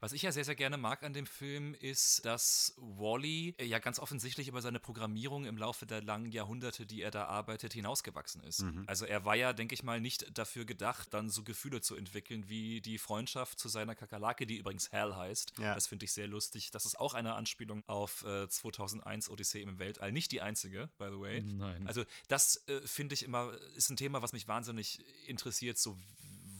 Was 0.00 0.12
ich 0.12 0.22
ja 0.22 0.32
sehr, 0.32 0.44
sehr 0.44 0.54
gerne 0.54 0.78
mag 0.78 1.02
an 1.02 1.12
dem 1.12 1.26
Film, 1.26 1.74
ist, 1.74 2.24
dass 2.24 2.74
Wally 2.78 3.54
ja 3.60 3.78
ganz 3.80 3.98
offensichtlich 3.98 4.48
über 4.48 4.62
seine 4.62 4.80
Programmierung 4.80 5.44
im 5.44 5.58
Laufe 5.58 5.84
der 5.84 6.02
langen 6.02 6.32
Jahrhunderte, 6.32 6.86
die 6.86 7.02
er 7.02 7.10
da 7.10 7.26
arbeitet, 7.26 7.74
hinausgewachsen 7.74 8.42
ist. 8.42 8.64
Also 8.86 9.04
er 9.04 9.26
war 9.26 9.34
ja, 9.34 9.52
denke 9.52 9.74
ich 9.74 9.82
mal, 9.82 10.00
nicht 10.00 10.36
dafür 10.38 10.64
gedacht, 10.64 11.12
dann 11.12 11.28
so 11.28 11.44
Gefühle 11.44 11.82
zu 11.82 11.96
entwickeln 11.96 12.48
wie 12.48 12.80
die 12.80 12.96
Freundschaft 12.96 13.58
zu 13.58 13.68
seiner 13.68 13.94
Kakerlake, 13.94 14.46
die 14.46 14.53
übrigens 14.56 14.92
Hal 14.92 15.16
heißt. 15.16 15.58
Ja. 15.58 15.74
Das 15.74 15.86
finde 15.86 16.04
ich 16.04 16.12
sehr 16.12 16.26
lustig. 16.26 16.70
Das 16.70 16.84
ist 16.84 16.98
auch 16.98 17.14
eine 17.14 17.34
Anspielung 17.34 17.82
auf 17.86 18.24
äh, 18.24 18.48
2001 18.48 19.28
Odyssee 19.28 19.62
im 19.62 19.78
Weltall. 19.78 20.12
Nicht 20.12 20.32
die 20.32 20.40
einzige, 20.40 20.90
by 20.98 21.06
the 21.10 21.20
way. 21.20 21.42
Nein. 21.42 21.86
Also 21.86 22.04
das 22.28 22.62
äh, 22.68 22.80
finde 22.86 23.14
ich 23.14 23.22
immer, 23.22 23.52
ist 23.74 23.90
ein 23.90 23.96
Thema, 23.96 24.22
was 24.22 24.32
mich 24.32 24.48
wahnsinnig 24.48 25.04
interessiert, 25.26 25.78
so 25.78 25.98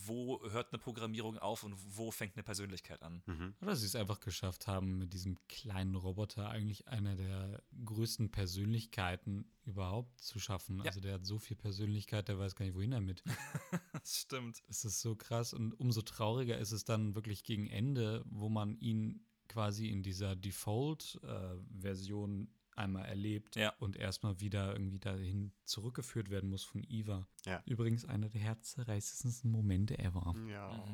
wo 0.07 0.41
hört 0.51 0.73
eine 0.73 0.79
Programmierung 0.79 1.39
auf 1.39 1.63
und 1.63 1.75
wo 1.97 2.11
fängt 2.11 2.37
eine 2.37 2.43
Persönlichkeit 2.43 3.03
an. 3.03 3.23
Oder 3.61 3.77
sie 3.77 3.87
es 3.87 3.97
einfach 3.97 4.21
geschafft 4.21 4.67
haben, 4.67 4.99
mit 4.99 5.13
diesem 5.13 5.39
kleinen 5.49 5.95
Roboter 5.95 6.49
eigentlich 6.49 6.89
eine 6.89 7.17
der 7.17 7.63
größten 7.85 8.31
Persönlichkeiten 8.31 9.51
überhaupt 9.65 10.19
zu 10.21 10.39
schaffen. 10.39 10.79
Ja. 10.79 10.85
Also 10.87 11.01
der 11.01 11.15
hat 11.15 11.27
so 11.27 11.39
viel 11.39 11.57
Persönlichkeit, 11.57 12.29
der 12.29 12.39
weiß 12.39 12.57
gar 12.57 12.67
nicht, 12.67 12.75
wohin 12.75 12.91
damit. 12.93 13.23
Das 13.93 14.21
stimmt. 14.21 14.63
Es 14.69 14.85
ist 14.85 15.01
so 15.01 15.17
krass 15.17 15.55
und 15.55 15.73
umso 15.81 16.03
trauriger 16.03 16.59
ist 16.59 16.73
es 16.73 16.85
dann 16.85 17.15
wirklich 17.15 17.43
gegen 17.43 17.69
Ende, 17.69 18.23
wo 18.27 18.51
man 18.51 18.77
ihn 18.79 19.25
quasi 19.49 19.89
in 19.89 20.03
dieser 20.03 20.37
Default-Version 20.37 22.49
einmal 22.77 23.05
erlebt 23.07 23.57
Ja. 23.57 23.73
und 23.79 23.97
erstmal 23.97 24.41
wieder 24.41 24.73
irgendwie 24.73 24.99
dahin 24.99 25.53
zurückgeführt 25.65 26.31
werden 26.31 26.51
muss 26.51 26.65
von 26.65 26.85
Eva. 26.89 27.27
Ja. 27.45 27.63
Übrigens 27.67 28.05
einer 28.05 28.29
der 28.29 28.41
herzzerreißendsten 28.41 29.51
Momente 29.51 29.99
ever. 29.99 30.35
Ja. 30.49 30.85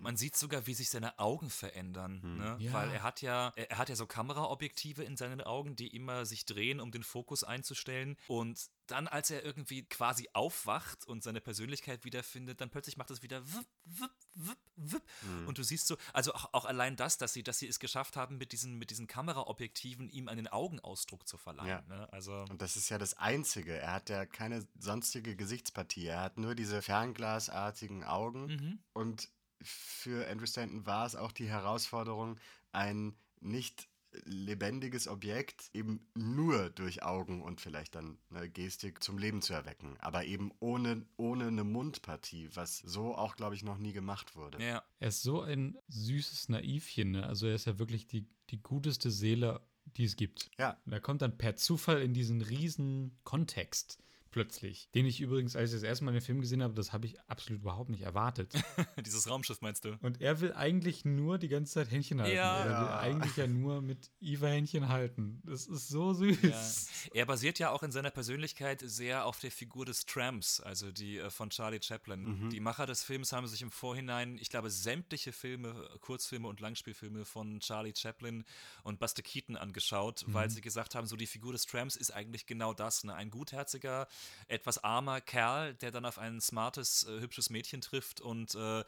Man 0.00 0.16
sieht 0.16 0.36
sogar, 0.36 0.66
wie 0.66 0.74
sich 0.74 0.90
seine 0.90 1.18
Augen 1.18 1.50
verändern, 1.50 2.20
ne? 2.38 2.56
Ja. 2.60 2.72
weil 2.72 2.90
er 2.90 3.02
hat 3.02 3.22
ja, 3.22 3.52
er 3.56 3.78
hat 3.78 3.88
ja 3.88 3.96
so 3.96 4.06
Kameraobjektive 4.06 5.02
in 5.02 5.16
seinen 5.16 5.40
Augen, 5.40 5.76
die 5.76 5.88
immer 5.88 6.26
sich 6.26 6.44
drehen, 6.46 6.80
um 6.80 6.90
den 6.90 7.02
Fokus 7.02 7.44
einzustellen. 7.44 8.16
Und 8.28 8.68
dann, 8.86 9.08
als 9.08 9.30
er 9.30 9.44
irgendwie 9.44 9.84
quasi 9.84 10.28
aufwacht 10.32 11.06
und 11.06 11.22
seine 11.22 11.40
Persönlichkeit 11.40 12.04
wiederfindet, 12.04 12.60
dann 12.60 12.70
plötzlich 12.70 12.96
macht 12.96 13.10
es 13.10 13.22
wieder 13.22 13.42
wupp, 13.52 13.66
wupp, 13.84 14.10
wupp, 14.34 14.58
wupp. 14.76 15.02
Und 15.46 15.58
du 15.58 15.62
siehst 15.62 15.86
so, 15.86 15.96
also 16.12 16.34
auch, 16.34 16.52
auch 16.52 16.64
allein 16.64 16.96
das, 16.96 17.18
dass 17.18 17.32
sie, 17.32 17.42
dass 17.42 17.58
sie 17.58 17.68
es 17.68 17.78
geschafft 17.78 18.16
haben, 18.16 18.38
mit 18.38 18.52
diesen, 18.52 18.76
mit 18.76 18.90
diesen 18.90 19.06
Kameraobjektiven 19.06 20.08
ihm 20.08 20.28
einen 20.28 20.48
Augenausdruck 20.48 21.26
zu 21.26 21.38
verleihen. 21.38 21.68
Ja. 21.68 21.82
Ne? 21.88 22.12
Also 22.12 22.44
Und 22.50 22.60
das 22.60 22.76
ist 22.76 22.88
ja 22.88 22.98
das 22.98 23.14
Einzige. 23.14 23.76
Er 23.76 23.92
hat 23.92 24.10
ja 24.10 24.26
keine 24.26 24.66
sonstige 24.78 25.36
Gesichtspartie. 25.36 26.06
Er 26.06 26.20
hat 26.20 26.38
nur 26.38 26.54
diese 26.54 26.82
fernglasartigen 26.82 28.04
Augen. 28.04 28.82
Und 28.92 29.28
für 29.62 30.28
Andrew 30.28 30.46
Stanton 30.46 30.86
war 30.86 31.06
es 31.06 31.16
auch 31.16 31.32
die 31.32 31.48
Herausforderung, 31.48 32.38
ein 32.72 33.16
nicht 33.40 33.88
lebendiges 34.24 35.08
Objekt 35.08 35.70
eben 35.72 36.06
nur 36.14 36.70
durch 36.70 37.02
Augen 37.02 37.42
und 37.42 37.60
vielleicht 37.60 37.94
dann 37.94 38.18
eine 38.30 38.48
Gestik 38.48 39.02
zum 39.02 39.18
Leben 39.18 39.42
zu 39.42 39.52
erwecken. 39.52 39.96
Aber 39.98 40.24
eben 40.24 40.52
ohne, 40.60 41.04
ohne 41.16 41.46
eine 41.48 41.64
Mundpartie, 41.64 42.48
was 42.54 42.78
so 42.78 43.14
auch, 43.14 43.36
glaube 43.36 43.54
ich, 43.54 43.64
noch 43.64 43.78
nie 43.78 43.92
gemacht 43.92 44.36
wurde. 44.36 44.62
ja. 44.62 44.82
Er 45.00 45.08
ist 45.08 45.22
so 45.22 45.42
ein 45.42 45.76
süßes 45.88 46.48
Naivchen, 46.48 47.10
ne? 47.10 47.26
Also 47.26 47.46
er 47.46 47.54
ist 47.54 47.66
ja 47.66 47.78
wirklich 47.78 48.06
die, 48.06 48.26
die 48.50 48.62
guteste 48.62 49.10
Seele, 49.10 49.60
die 49.84 50.04
es 50.04 50.16
gibt. 50.16 50.50
Ja. 50.58 50.78
Und 50.86 50.92
er 50.92 51.00
kommt 51.00 51.22
dann 51.22 51.36
per 51.36 51.56
Zufall 51.56 52.02
in 52.02 52.14
diesen 52.14 52.40
riesen 52.40 53.18
Kontext 53.24 53.98
plötzlich, 54.34 54.90
den 54.96 55.06
ich 55.06 55.20
übrigens, 55.20 55.54
als 55.54 55.70
ich 55.70 55.76
das 55.76 55.84
erste 55.84 56.04
Mal 56.04 56.10
den 56.10 56.20
Film 56.20 56.40
gesehen 56.40 56.60
habe, 56.60 56.74
das 56.74 56.92
habe 56.92 57.06
ich 57.06 57.20
absolut 57.28 57.62
überhaupt 57.62 57.88
nicht 57.88 58.02
erwartet. 58.02 58.52
Dieses 59.06 59.30
Raumschiff 59.30 59.60
meinst 59.60 59.84
du? 59.84 59.96
Und 60.02 60.20
er 60.20 60.40
will 60.40 60.52
eigentlich 60.52 61.04
nur 61.04 61.38
die 61.38 61.46
ganze 61.46 61.74
Zeit 61.74 61.92
Händchen 61.92 62.20
halten. 62.20 62.34
Ja. 62.34 62.64
Er 62.64 62.80
will 62.80 62.88
eigentlich 62.94 63.36
ja 63.36 63.46
nur 63.46 63.80
mit 63.80 64.10
Eva 64.20 64.48
Händchen 64.48 64.88
halten. 64.88 65.40
Das 65.44 65.66
ist 65.66 65.86
so 65.86 66.12
süß. 66.14 66.42
Ja. 66.42 67.10
Er 67.14 67.26
basiert 67.26 67.60
ja 67.60 67.70
auch 67.70 67.84
in 67.84 67.92
seiner 67.92 68.10
Persönlichkeit 68.10 68.82
sehr 68.84 69.24
auf 69.24 69.38
der 69.38 69.52
Figur 69.52 69.86
des 69.86 70.04
Tramps, 70.04 70.58
also 70.58 70.90
die 70.90 71.18
äh, 71.18 71.30
von 71.30 71.50
Charlie 71.50 71.80
Chaplin. 71.80 72.48
Die 72.50 72.58
Macher 72.58 72.86
des 72.86 73.04
Films 73.04 73.32
haben 73.32 73.46
sich 73.46 73.62
im 73.62 73.70
Vorhinein, 73.70 74.36
ich 74.40 74.50
glaube, 74.50 74.68
sämtliche 74.68 75.30
Filme, 75.32 75.88
Kurzfilme 76.00 76.48
und 76.48 76.58
Langspielfilme 76.58 77.24
von 77.24 77.60
Charlie 77.60 77.94
Chaplin 77.96 78.44
und 78.82 78.98
Buster 78.98 79.22
Keaton 79.22 79.56
angeschaut, 79.56 80.24
weil 80.26 80.50
sie 80.50 80.60
gesagt 80.60 80.96
haben, 80.96 81.06
so 81.06 81.14
die 81.14 81.28
Figur 81.28 81.52
des 81.52 81.66
Tramps 81.66 81.94
ist 81.94 82.10
eigentlich 82.10 82.46
genau 82.46 82.74
das, 82.74 83.04
ne? 83.04 83.14
ein 83.14 83.30
gutherziger, 83.30 84.08
etwas 84.48 84.82
armer 84.82 85.20
Kerl, 85.20 85.74
der 85.74 85.90
dann 85.90 86.04
auf 86.04 86.18
ein 86.18 86.40
smartes, 86.40 87.04
äh, 87.04 87.20
hübsches 87.20 87.50
Mädchen 87.50 87.80
trifft 87.80 88.20
und 88.20 88.54
äh, 88.54 88.84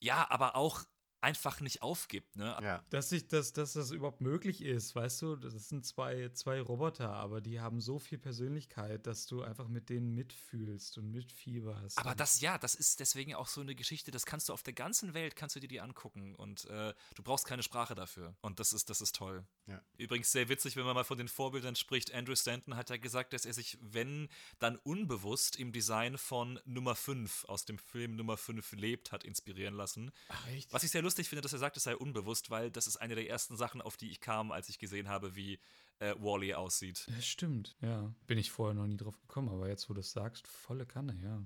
ja, 0.00 0.26
aber 0.30 0.54
auch 0.56 0.84
einfach 1.20 1.60
nicht 1.60 1.82
aufgibt. 1.82 2.36
Ne? 2.36 2.56
Ja. 2.62 2.84
Dass, 2.90 3.10
ich, 3.12 3.26
dass, 3.28 3.52
dass 3.52 3.72
das 3.72 3.90
überhaupt 3.90 4.20
möglich 4.20 4.62
ist, 4.62 4.94
weißt 4.94 5.22
du, 5.22 5.36
das 5.36 5.68
sind 5.68 5.84
zwei, 5.84 6.28
zwei 6.30 6.60
Roboter, 6.60 7.10
aber 7.12 7.40
die 7.40 7.60
haben 7.60 7.80
so 7.80 7.98
viel 7.98 8.18
Persönlichkeit, 8.18 9.06
dass 9.06 9.26
du 9.26 9.42
einfach 9.42 9.68
mit 9.68 9.88
denen 9.88 10.14
mitfühlst 10.14 10.96
und 10.98 11.10
mitfieberst. 11.10 11.98
Aber 11.98 12.10
Und- 12.12 12.20
das, 12.20 12.40
ja, 12.40 12.58
das 12.58 12.74
ist 12.74 13.00
deswegen 13.00 13.34
auch 13.34 13.48
so 13.48 13.60
eine 13.60 13.74
Geschichte, 13.74 14.10
das 14.10 14.26
kannst 14.26 14.48
du 14.48 14.52
auf 14.52 14.62
der 14.62 14.74
ganzen 14.74 15.14
Welt, 15.14 15.34
kannst 15.36 15.56
du 15.56 15.60
dir 15.60 15.68
die 15.68 15.80
angucken 15.80 16.34
und 16.34 16.64
äh, 16.66 16.94
du 17.14 17.22
brauchst 17.22 17.46
keine 17.46 17.62
Sprache 17.62 17.94
dafür. 17.94 18.36
Und 18.40 18.60
das 18.60 18.72
ist, 18.72 18.88
das 18.90 19.00
ist 19.00 19.16
toll. 19.16 19.44
Ja. 19.66 19.82
Übrigens 19.96 20.30
sehr 20.32 20.48
witzig, 20.48 20.76
wenn 20.76 20.84
man 20.84 20.94
mal 20.94 21.04
von 21.04 21.18
den 21.18 21.28
Vorbildern 21.28 21.74
spricht. 21.76 22.12
Andrew 22.14 22.34
Stanton 22.36 22.76
hat 22.76 22.90
ja 22.90 22.96
gesagt, 22.96 23.32
dass 23.32 23.44
er 23.44 23.52
sich, 23.52 23.76
wenn, 23.80 24.28
dann 24.58 24.76
unbewusst 24.76 25.56
im 25.56 25.72
Design 25.72 26.16
von 26.16 26.60
Nummer 26.64 26.94
5 26.94 27.44
aus 27.46 27.64
dem 27.64 27.78
Film 27.78 28.16
Nummer 28.16 28.36
5 28.36 28.72
lebt, 28.72 29.12
hat 29.12 29.24
inspirieren 29.24 29.74
lassen. 29.74 30.10
Ach, 30.28 30.46
echt? 30.48 30.72
Was 30.72 30.82
ich 30.84 30.90
sehr 30.90 31.02
lustig 31.08 31.30
finde, 31.30 31.40
dass 31.40 31.54
er 31.54 31.58
sagt, 31.58 31.74
es 31.78 31.84
sei 31.84 31.96
unbewusst, 31.96 32.50
weil 32.50 32.70
das 32.70 32.86
ist 32.86 32.98
eine 32.98 33.14
der 33.14 33.26
ersten 33.26 33.56
Sachen, 33.56 33.80
auf 33.80 33.96
die 33.96 34.10
ich 34.10 34.20
kam, 34.20 34.52
als 34.52 34.68
ich 34.68 34.78
gesehen 34.78 35.08
habe, 35.08 35.34
wie 35.34 35.58
äh, 36.00 36.14
Wally 36.18 36.52
aussieht. 36.52 37.06
Das 37.16 37.26
stimmt, 37.26 37.76
ja. 37.80 38.12
Bin 38.26 38.36
ich 38.36 38.50
vorher 38.50 38.74
noch 38.74 38.86
nie 38.86 38.98
drauf 38.98 39.18
gekommen, 39.22 39.48
aber 39.48 39.68
jetzt, 39.68 39.88
wo 39.88 39.94
du 39.94 40.00
es 40.00 40.12
sagst, 40.12 40.46
volle 40.46 40.84
Kanne, 40.84 41.18
ja. 41.22 41.40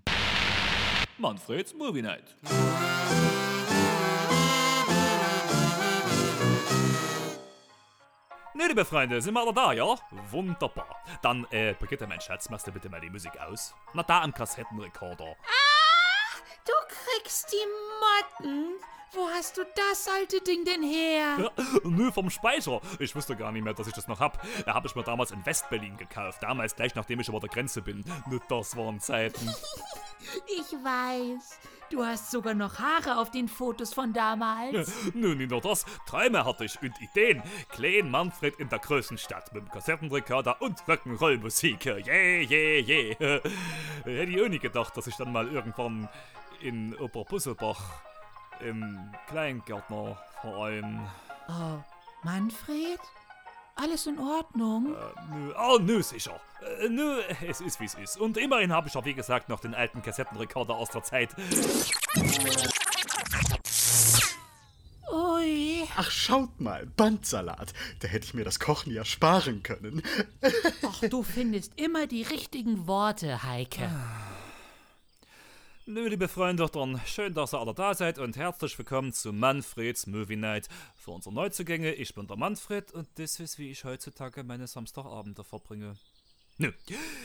Manfreds 1.16 1.74
Movie 1.74 2.02
Night. 2.02 2.34
Ne, 8.54 8.66
liebe 8.66 8.84
Freunde, 8.84 9.22
sind 9.22 9.34
wir 9.34 9.42
alle 9.42 9.54
da, 9.54 9.72
ja? 9.72 9.96
Wunderbar. 10.32 11.04
Dann, 11.22 11.46
äh, 11.52 11.74
Brigitte, 11.78 12.08
mein 12.08 12.20
Schatz, 12.20 12.50
machst 12.50 12.66
du 12.66 12.72
bitte 12.72 12.88
mal 12.88 13.00
die 13.00 13.10
Musik 13.10 13.38
aus? 13.38 13.76
Na, 13.94 14.02
da 14.02 14.22
am 14.22 14.34
Kassettenrekorder. 14.34 15.36
Du 16.64 16.72
kriegst 16.88 17.52
die 17.52 17.64
Motten. 18.00 18.80
Wo 19.14 19.28
hast 19.28 19.58
du 19.58 19.62
das 19.74 20.08
alte 20.08 20.40
Ding 20.40 20.64
denn 20.64 20.82
her? 20.82 21.50
Nö, 21.84 22.10
vom 22.10 22.30
Speicher. 22.30 22.80
Ich 22.98 23.14
wusste 23.14 23.36
gar 23.36 23.52
nicht 23.52 23.62
mehr, 23.62 23.74
dass 23.74 23.86
ich 23.86 23.92
das 23.92 24.08
noch 24.08 24.20
hab. 24.20 24.42
Da 24.64 24.72
habe 24.74 24.86
ich 24.86 24.94
mir 24.94 25.02
damals 25.02 25.30
in 25.32 25.44
Westberlin 25.44 25.96
gekauft. 25.98 26.42
Damals 26.42 26.74
gleich 26.74 26.94
nachdem 26.94 27.20
ich 27.20 27.28
über 27.28 27.40
der 27.40 27.50
Grenze 27.50 27.82
bin. 27.82 28.04
Nö, 28.30 28.38
das 28.48 28.76
waren 28.76 29.00
Zeiten. 29.00 29.52
Ich 30.46 30.72
weiß. 30.72 31.58
Du 31.90 32.04
hast 32.04 32.30
sogar 32.30 32.54
noch 32.54 32.78
Haare 32.78 33.18
auf 33.18 33.32
den 33.32 33.48
Fotos 33.48 33.92
von 33.92 34.12
damals. 34.12 34.92
Nö, 35.14 35.34
nicht 35.34 35.50
nur 35.50 35.60
das. 35.60 35.84
Träume 36.06 36.44
hatte 36.44 36.64
ich 36.64 36.80
und 36.80 36.94
Ideen. 37.02 37.42
Klein 37.68 38.08
Manfred 38.08 38.54
in 38.60 38.68
der 38.68 38.78
größten 38.78 39.18
Stadt 39.18 39.52
mit 39.52 39.64
dem 39.64 39.70
Kassettenrekorder 39.70 40.62
und 40.62 40.78
Rock'n'Roll-Musik. 40.84 41.84
Je, 41.84 42.42
je, 42.42 42.78
je. 42.80 43.14
Hätte 44.04 44.30
ich 44.30 44.40
auch 44.40 44.48
nie 44.48 44.60
gedacht, 44.60 44.96
dass 44.96 45.08
ich 45.08 45.16
dann 45.16 45.32
mal 45.32 45.48
irgendwann 45.48 46.08
in 46.60 46.96
Oberbusselbach 46.96 48.00
im 48.60 48.98
Kleingärtnerverein. 49.28 51.08
Oh, 51.48 51.78
Manfred? 52.22 53.00
Alles 53.74 54.06
in 54.06 54.18
Ordnung? 54.18 54.94
Nö, 55.30 55.54
oh, 55.58 55.78
nö, 55.80 56.02
sicher. 56.02 56.38
Äh, 56.80 56.88
nö, 56.88 57.20
es 57.48 57.60
ist 57.60 57.80
wie 57.80 57.86
es 57.86 57.94
ist. 57.94 58.16
Und 58.18 58.36
immerhin 58.36 58.72
habe 58.72 58.88
ich 58.88 58.96
auch, 58.96 59.04
wie 59.04 59.14
gesagt, 59.14 59.48
noch 59.48 59.60
den 59.60 59.74
alten 59.74 60.02
Kassettenrekorder 60.02 60.74
aus 60.74 60.90
der 60.90 61.02
Zeit. 61.02 61.34
Ui. 65.10 65.88
Ach, 65.96 66.10
schaut 66.10 66.60
mal, 66.60 66.86
Bandsalat. 66.86 67.72
Da 68.00 68.08
hätte 68.08 68.26
ich 68.26 68.34
mir 68.34 68.44
das 68.44 68.60
Kochen 68.60 68.92
ja 68.92 69.04
sparen 69.04 69.62
können. 69.62 70.02
Ach, 70.86 71.00
du 71.08 71.22
findest 71.22 71.78
immer 71.78 72.06
die 72.06 72.22
richtigen 72.22 72.86
Worte, 72.86 73.42
Heike. 73.42 73.90
Nö, 75.84 76.06
liebe 76.06 76.28
Freunde, 76.28 76.68
dann 76.72 77.00
schön, 77.06 77.34
dass 77.34 77.52
ihr 77.52 77.58
alle 77.58 77.74
da 77.74 77.92
seid 77.92 78.20
und 78.20 78.36
herzlich 78.36 78.78
willkommen 78.78 79.12
zu 79.12 79.32
Manfreds 79.32 80.06
Movie 80.06 80.36
Night. 80.36 80.68
Für 80.94 81.10
unsere 81.10 81.34
Neuzugänge, 81.34 81.92
ich 81.94 82.14
bin 82.14 82.28
der 82.28 82.36
Manfred 82.36 82.92
und 82.92 83.08
das 83.16 83.40
ist, 83.40 83.58
wie 83.58 83.72
ich 83.72 83.82
heutzutage 83.82 84.44
meine 84.44 84.68
Samstagabende 84.68 85.42
verbringe. 85.42 85.96
Nö. 86.58 86.70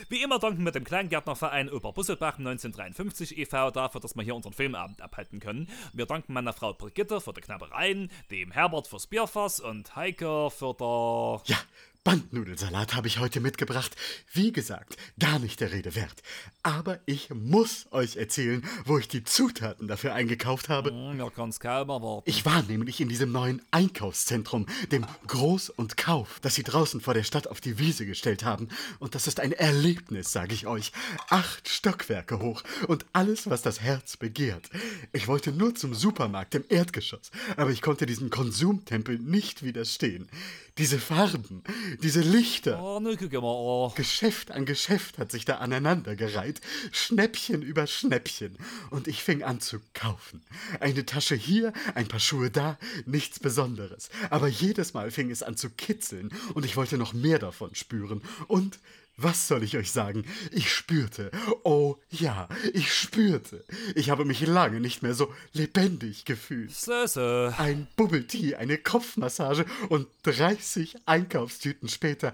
Wie 0.10 0.24
immer 0.24 0.40
danken 0.40 0.64
wir 0.64 0.72
dem 0.72 0.86
Kleingärtnerverein 0.86 1.70
Oberbusselbach 1.70 2.40
1953 2.40 3.38
e.V. 3.38 3.70
dafür, 3.70 4.02
dass 4.02 4.16
wir 4.16 4.24
hier 4.24 4.34
unseren 4.34 4.54
Filmabend 4.54 5.04
abhalten 5.04 5.40
können. 5.40 5.70
Wir 5.94 6.08
danken 6.08 6.34
meiner 6.34 6.54
Frau 6.54 6.74
Brigitte 6.74 7.22
für 7.22 7.34
die 7.34 7.42
Knabbereien, 7.42 8.10
dem 8.32 8.52
Herbert 8.52 8.88
fürs 8.88 9.06
Bierfass 9.06 9.60
und 9.60 9.96
Heike 9.96 10.50
für 10.50 10.74
der... 10.74 11.42
Ja, 11.46 11.62
Bandnudelsalat 12.08 12.96
habe 12.96 13.10
ich 13.10 13.20
heute 13.20 13.42
mitgebracht. 13.42 13.94
Wie 14.32 14.54
gesagt, 14.54 14.96
gar 15.20 15.40
nicht 15.40 15.60
der 15.60 15.74
Rede 15.74 15.94
wert. 15.94 16.24
Aber 16.64 17.02
ich 17.06 17.32
muss 17.32 17.86
euch 17.92 18.16
erzählen, 18.16 18.64
wo 18.86 18.98
ich 18.98 19.10
die 19.10 19.26
Zutaten 19.26 19.90
dafür 19.90 20.14
eingekauft 20.14 20.70
habe. 20.70 20.92
Hm, 20.92 21.20
Ja, 21.20 21.30
kann's 21.30 21.60
kaum 21.60 21.90
erwarten. 21.90 22.24
Ich 22.24 22.46
war 22.46 22.64
nämlich 22.64 23.02
in 23.02 23.10
diesem 23.10 23.34
neuen 23.34 23.62
Einkaufszentrum, 23.72 24.68
dem 24.90 25.06
Groß 25.28 25.70
und 25.70 25.98
Kauf, 25.98 26.40
das 26.42 26.56
sie 26.56 26.64
draußen 26.64 27.02
vor 27.02 27.14
der 27.14 27.24
Stadt 27.24 27.48
auf 27.48 27.60
die 27.60 27.78
Wiese 27.78 28.06
gestellt 28.06 28.46
haben. 28.46 28.70
Und 29.00 29.14
das 29.14 29.28
ist 29.28 29.42
ein 29.42 29.52
Erlebnis, 29.52 30.32
sage 30.32 30.54
ich 30.54 30.66
euch. 30.66 30.94
Acht 31.30 31.68
Stockwerke 31.68 32.40
hoch 32.40 32.64
und 32.88 33.06
alles, 33.12 33.50
was 33.50 33.64
das 33.64 33.82
Herz 33.82 34.16
begehrt. 34.16 34.70
Ich 35.12 35.28
wollte 35.28 35.52
nur 35.52 35.76
zum 35.76 35.94
Supermarkt 35.94 36.56
im 36.56 36.64
Erdgeschoss, 36.70 37.32
aber 37.58 37.72
ich 37.72 37.82
konnte 37.82 38.06
diesem 38.06 38.30
Konsumtempel 38.30 39.20
nicht 39.20 39.62
widerstehen. 39.62 40.30
Diese 40.78 41.00
Farben, 41.00 41.64
diese 42.04 42.22
Lichter. 42.22 42.82
Oh, 42.82 43.00
ne, 43.00 43.18
guck 43.18 43.32
mal 43.34 43.88
an. 43.88 43.96
Geschäft 43.96 44.52
an 44.52 44.66
Geschäft 44.66 45.18
hat 45.18 45.32
sich 45.32 45.46
da 45.46 45.58
aneinandergereiht, 45.58 46.62
Schnäppchen 46.92 47.62
über 47.62 47.88
Schnäppchen. 47.88 48.58
Und 48.92 49.08
ich 49.08 49.24
fing 49.24 49.44
an 49.44 49.60
zu 49.60 49.80
kaufen. 49.94 50.44
Eine 50.80 51.06
Tasche 51.06 51.36
hier, 51.36 51.74
ein 51.96 52.08
paar 52.08 52.20
Schuhe 52.20 52.52
da, 52.52 52.78
nichts 53.06 53.40
Besonderes. 53.40 54.10
Aber 54.30 54.48
jedes 54.48 54.94
Mal 54.94 55.10
fing 55.12 55.32
es 55.32 55.44
an 55.44 55.58
zu 55.58 55.70
kitzeln 55.70 56.32
und 56.54 56.66
ich 56.66 56.78
wollte 56.78 56.98
noch 56.98 57.14
mehr 57.14 57.40
davon 57.40 57.74
spüren. 57.74 58.22
Und 58.48 58.80
was 59.18 59.48
soll 59.48 59.64
ich 59.64 59.76
euch 59.76 59.92
sagen? 59.92 60.26
Ich 60.52 60.72
spürte, 60.72 61.32
oh 61.64 61.96
ja, 62.10 62.48
ich 62.74 62.94
spürte. 62.94 63.66
Ich 63.96 64.12
habe 64.12 64.26
mich 64.26 64.46
lange 64.46 64.80
nicht 64.80 65.02
mehr 65.02 65.16
so 65.16 65.34
lebendig 65.54 66.26
gefühlt. 66.26 66.72
So. 66.74 67.52
Ein 67.58 67.88
Bubble 67.96 68.28
Tea, 68.28 68.56
eine 68.56 68.78
Kopfmassage 68.78 69.66
und 69.90 70.08
30 70.24 70.98
Einkaufstüten 71.08 71.90
später 71.90 72.32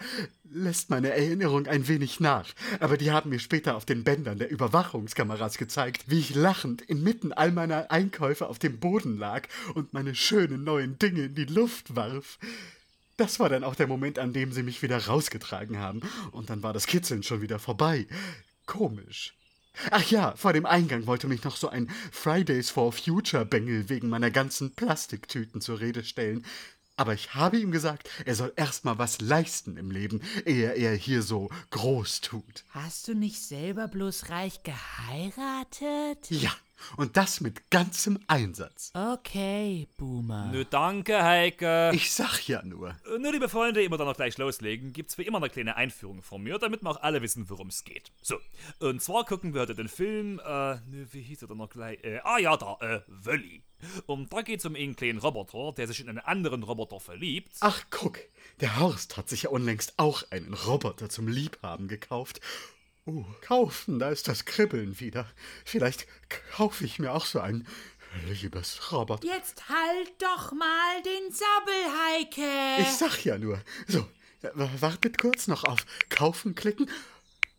lässt 0.53 0.89
meine 0.89 1.09
Erinnerung 1.09 1.67
ein 1.67 1.87
wenig 1.87 2.19
nach. 2.19 2.47
Aber 2.79 2.97
die 2.97 3.11
haben 3.11 3.29
mir 3.29 3.39
später 3.39 3.75
auf 3.75 3.85
den 3.85 4.03
Bändern 4.03 4.37
der 4.37 4.51
Überwachungskameras 4.51 5.57
gezeigt, 5.57 6.03
wie 6.07 6.19
ich 6.19 6.35
lachend 6.35 6.81
inmitten 6.81 7.31
all 7.31 7.51
meiner 7.51 7.91
Einkäufe 7.91 8.47
auf 8.47 8.59
dem 8.59 8.79
Boden 8.79 9.17
lag 9.17 9.47
und 9.73 9.93
meine 9.93 10.15
schönen 10.15 10.63
neuen 10.63 10.99
Dinge 10.99 11.23
in 11.23 11.35
die 11.35 11.45
Luft 11.45 11.95
warf. 11.95 12.37
Das 13.17 13.39
war 13.39 13.49
dann 13.49 13.63
auch 13.63 13.75
der 13.75 13.87
Moment, 13.87 14.17
an 14.19 14.33
dem 14.33 14.51
sie 14.51 14.63
mich 14.63 14.81
wieder 14.81 15.05
rausgetragen 15.05 15.79
haben. 15.79 16.01
Und 16.31 16.49
dann 16.49 16.63
war 16.63 16.73
das 16.73 16.87
Kitzeln 16.87 17.23
schon 17.23 17.41
wieder 17.41 17.59
vorbei. 17.59 18.07
Komisch. 18.65 19.35
Ach 19.91 20.03
ja, 20.09 20.35
vor 20.35 20.53
dem 20.53 20.65
Eingang 20.65 21.07
wollte 21.07 21.27
mich 21.27 21.43
noch 21.43 21.55
so 21.55 21.67
ein 21.69 21.89
Fridays 22.11 22.69
for 22.69 22.91
Future 22.91 23.45
Bengel 23.45 23.89
wegen 23.89 24.07
meiner 24.09 24.29
ganzen 24.29 24.75
Plastiktüten 24.75 25.61
zur 25.61 25.79
Rede 25.79 26.03
stellen. 26.03 26.45
Aber 26.95 27.13
ich 27.15 27.33
habe 27.33 27.57
ihm 27.57 27.71
gesagt, 27.71 28.07
er 28.25 28.35
soll 28.35 28.53
erstmal 28.55 28.99
was 28.99 29.19
leisten 29.19 29.77
im 29.77 29.89
Leben, 29.89 30.21
ehe 30.45 30.73
er 30.73 30.93
hier 30.93 31.23
so 31.23 31.49
groß 31.71 32.21
tut. 32.21 32.63
Hast 32.69 33.07
du 33.07 33.15
nicht 33.15 33.41
selber 33.41 33.87
bloß 33.87 34.29
reich 34.29 34.61
geheiratet? 34.61 36.29
Ja, 36.29 36.51
und 36.97 37.17
das 37.17 37.41
mit 37.41 37.69
ganzem 37.69 38.19
Einsatz. 38.27 38.91
Okay, 38.93 39.87
Boomer. 39.97 40.49
Nö, 40.51 40.65
danke, 40.69 41.23
Heike. 41.23 41.91
Ich 41.93 42.11
sag 42.11 42.47
ja 42.47 42.61
nur. 42.63 42.95
Äh, 43.05 43.17
Nur, 43.19 43.31
liebe 43.31 43.49
Freunde, 43.49 43.83
immer 43.83 43.97
dann 43.97 44.07
noch 44.07 44.15
gleich 44.15 44.37
loslegen, 44.37 44.93
gibt's 44.93 45.17
wie 45.17 45.23
immer 45.23 45.37
eine 45.37 45.49
kleine 45.49 45.75
Einführung 45.75 46.21
von 46.21 46.41
mir, 46.41 46.57
damit 46.59 46.83
wir 46.83 46.89
auch 46.89 47.01
alle 47.01 47.21
wissen, 47.21 47.49
worum 47.49 47.67
es 47.67 47.83
geht. 47.83 48.11
So, 48.21 48.37
und 48.79 49.01
zwar 49.01 49.25
gucken 49.25 49.53
wir 49.53 49.61
heute 49.61 49.75
den 49.75 49.87
Film, 49.89 50.39
äh, 50.39 50.75
nö, 50.87 51.05
wie 51.11 51.21
hieß 51.21 51.43
er 51.43 51.47
denn 51.47 51.57
noch 51.57 51.69
gleich? 51.69 52.03
Äh, 52.03 52.19
ah 52.23 52.37
ja, 52.37 52.55
da, 52.57 52.77
äh, 52.81 53.01
Wölli. 53.07 53.63
Und 54.05 54.31
da 54.31 54.41
geht's 54.41 54.65
um 54.65 54.75
einen 54.75 54.95
kleinen 54.95 55.19
Roboter, 55.19 55.73
der 55.75 55.87
sich 55.87 55.99
in 55.99 56.07
einen 56.09 56.19
anderen 56.19 56.63
Roboter 56.63 56.99
verliebt. 56.99 57.57
Ach, 57.59 57.83
guck, 57.89 58.19
der 58.61 58.79
Horst 58.79 59.17
hat 59.17 59.29
sich 59.29 59.43
ja 59.43 59.49
unlängst 59.49 59.95
auch 59.97 60.23
einen 60.31 60.53
Roboter 60.53 61.09
zum 61.09 61.27
Liebhaben 61.27 61.87
gekauft. 61.87 62.39
Oh, 63.05 63.25
kaufen, 63.41 63.99
da 63.99 64.09
ist 64.09 64.27
das 64.29 64.45
Kribbeln 64.45 64.99
wieder. 64.99 65.27
Vielleicht 65.65 66.07
kaufe 66.55 66.85
ich 66.85 66.99
mir 66.99 67.11
auch 67.13 67.25
so 67.25 67.39
ein 67.39 67.67
liebes 68.27 68.91
Roboter. 68.91 69.27
Jetzt 69.27 69.67
halt 69.67 70.13
doch 70.21 70.53
mal 70.53 71.01
den 71.03 71.31
Sabbel, 71.31 71.73
Heike. 72.07 72.81
Ich 72.81 72.87
sag 72.91 73.25
ja 73.25 73.37
nur. 73.37 73.59
So, 73.87 74.07
wartet 74.53 75.17
kurz 75.17 75.47
noch 75.47 75.65
auf 75.65 75.85
Kaufen 76.09 76.55
klicken. 76.55 76.89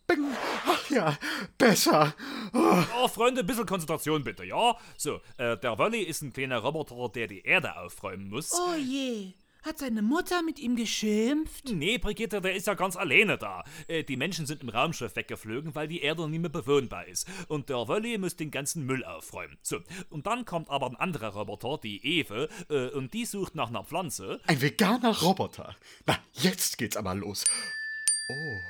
Bing. 0.06 0.24
Ach 0.66 0.90
ja, 0.90 1.18
besser. 1.58 2.14
Oh, 2.52 2.82
Oh, 3.02 3.08
Freunde, 3.08 3.40
ein 3.40 3.46
bisschen 3.46 3.66
Konzentration 3.66 4.22
bitte, 4.22 4.44
ja? 4.44 4.76
So, 4.96 5.20
äh, 5.38 5.56
der 5.58 5.78
Wölli 5.78 6.02
ist 6.02 6.22
ein 6.22 6.32
kleiner 6.32 6.58
Roboter, 6.58 7.08
der 7.14 7.26
die 7.26 7.40
Erde 7.42 7.76
aufräumen 7.78 8.28
muss. 8.28 8.52
Oh 8.52 8.74
je. 8.74 9.32
Hat 9.64 9.78
seine 9.78 10.02
Mutter 10.02 10.42
mit 10.42 10.58
ihm 10.58 10.76
geschimpft? 10.76 11.70
Nee, 11.72 11.96
Brigitte, 11.96 12.42
der 12.42 12.54
ist 12.54 12.66
ja 12.66 12.74
ganz 12.74 12.96
alleine 12.96 13.38
da. 13.38 13.64
Äh, 13.88 14.04
Die 14.04 14.18
Menschen 14.18 14.44
sind 14.44 14.62
im 14.62 14.68
Raumschiff 14.68 15.16
weggeflogen, 15.16 15.74
weil 15.74 15.88
die 15.88 16.02
Erde 16.02 16.28
nicht 16.28 16.40
mehr 16.40 16.50
bewohnbar 16.50 17.06
ist. 17.06 17.26
Und 17.48 17.70
der 17.70 17.88
Wolli 17.88 18.18
muss 18.18 18.36
den 18.36 18.50
ganzen 18.50 18.84
Müll 18.84 19.02
aufräumen. 19.04 19.56
So, 19.62 19.78
und 20.10 20.26
dann 20.26 20.44
kommt 20.44 20.68
aber 20.68 20.86
ein 20.88 20.96
anderer 20.96 21.28
Roboter, 21.28 21.78
die 21.82 22.04
Ewe, 22.04 22.50
äh, 22.68 22.88
und 22.90 23.14
die 23.14 23.24
sucht 23.24 23.54
nach 23.54 23.68
einer 23.68 23.84
Pflanze. 23.84 24.38
Ein 24.46 24.60
veganer 24.60 25.18
Roboter. 25.22 25.74
Na, 26.04 26.18
jetzt 26.34 26.76
geht's 26.76 26.98
aber 26.98 27.14
los. 27.14 27.46
Oh. 28.28 28.60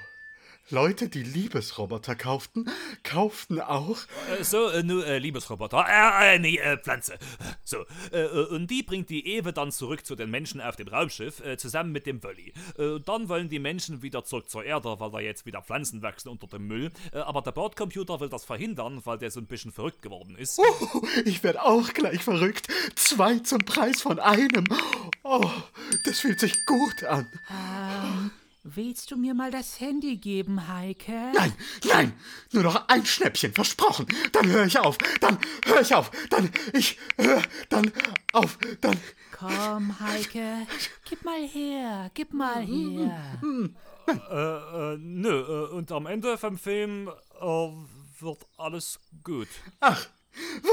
Leute, 0.70 1.10
die 1.10 1.22
Liebesroboter 1.22 2.14
kauften, 2.14 2.70
kauften 3.02 3.60
auch. 3.60 3.98
Äh, 4.38 4.44
so, 4.44 4.68
äh, 4.68 4.82
nur 4.82 5.06
äh, 5.06 5.18
Liebesroboter. 5.18 5.84
Äh, 5.86 6.36
äh, 6.36 6.38
nee, 6.38 6.56
äh, 6.56 6.78
Pflanze. 6.78 7.18
So, 7.64 7.84
äh, 8.12 8.22
äh, 8.22 8.46
und 8.46 8.70
die 8.70 8.82
bringt 8.82 9.10
die 9.10 9.26
Ewe 9.26 9.52
dann 9.52 9.72
zurück 9.72 10.06
zu 10.06 10.16
den 10.16 10.30
Menschen 10.30 10.62
auf 10.62 10.76
dem 10.76 10.88
Raumschiff, 10.88 11.40
äh, 11.40 11.58
zusammen 11.58 11.92
mit 11.92 12.06
dem 12.06 12.22
Wolli. 12.22 12.54
Äh, 12.78 12.98
dann 13.04 13.28
wollen 13.28 13.50
die 13.50 13.58
Menschen 13.58 14.00
wieder 14.00 14.24
zurück 14.24 14.48
zur 14.48 14.64
Erde, 14.64 14.98
weil 14.98 15.10
da 15.10 15.20
jetzt 15.20 15.44
wieder 15.44 15.60
Pflanzen 15.60 16.00
wachsen 16.00 16.30
unter 16.30 16.46
dem 16.46 16.66
Müll. 16.66 16.90
Äh, 17.12 17.18
aber 17.18 17.42
der 17.42 17.52
Bordcomputer 17.52 18.20
will 18.20 18.30
das 18.30 18.46
verhindern, 18.46 19.02
weil 19.04 19.18
der 19.18 19.30
so 19.30 19.40
ein 19.40 19.46
bisschen 19.46 19.70
verrückt 19.70 20.00
geworden 20.00 20.34
ist. 20.34 20.58
Oh, 20.58 21.02
ich 21.26 21.42
werde 21.42 21.62
auch 21.62 21.92
gleich 21.92 22.24
verrückt. 22.24 22.68
Zwei 22.94 23.38
zum 23.40 23.58
Preis 23.58 24.00
von 24.00 24.18
einem. 24.18 24.64
Oh, 25.24 25.44
das 26.04 26.20
fühlt 26.20 26.40
sich 26.40 26.64
gut 26.64 27.04
an. 27.04 27.26
Ähm, 27.50 28.30
willst 28.64 29.10
du 29.10 29.16
mir 29.16 29.34
mal 29.34 29.50
das 29.50 29.78
Handy 29.78 30.16
geben, 30.16 30.68
Heike? 30.68 31.32
Nein, 31.34 31.52
nein, 31.84 32.12
nur 32.52 32.64
noch 32.64 32.88
ein 32.88 33.04
Schnäppchen, 33.04 33.52
versprochen. 33.52 34.06
Dann 34.32 34.50
höre 34.50 34.64
ich 34.64 34.78
auf, 34.78 34.98
dann 35.20 35.38
höre 35.66 35.82
ich 35.82 35.94
auf, 35.94 36.10
dann 36.30 36.50
ich 36.72 36.98
höre 37.16 37.42
dann 37.68 37.92
auf, 38.32 38.58
dann. 38.80 38.98
Komm, 39.36 40.00
Heike, 40.00 40.66
gib 41.08 41.24
mal 41.24 41.46
her, 41.46 42.10
gib 42.14 42.32
mal 42.32 42.64
her. 42.64 43.40
Äh, 44.06 44.12
äh, 44.12 44.96
nö, 44.98 45.40
äh, 45.40 45.72
und 45.72 45.90
am 45.92 46.06
Ende 46.06 46.36
vom 46.38 46.58
Film 46.58 47.08
äh, 47.40 47.44
wird 48.20 48.46
alles 48.56 48.98
gut. 49.22 49.48
Ach, 49.80 50.08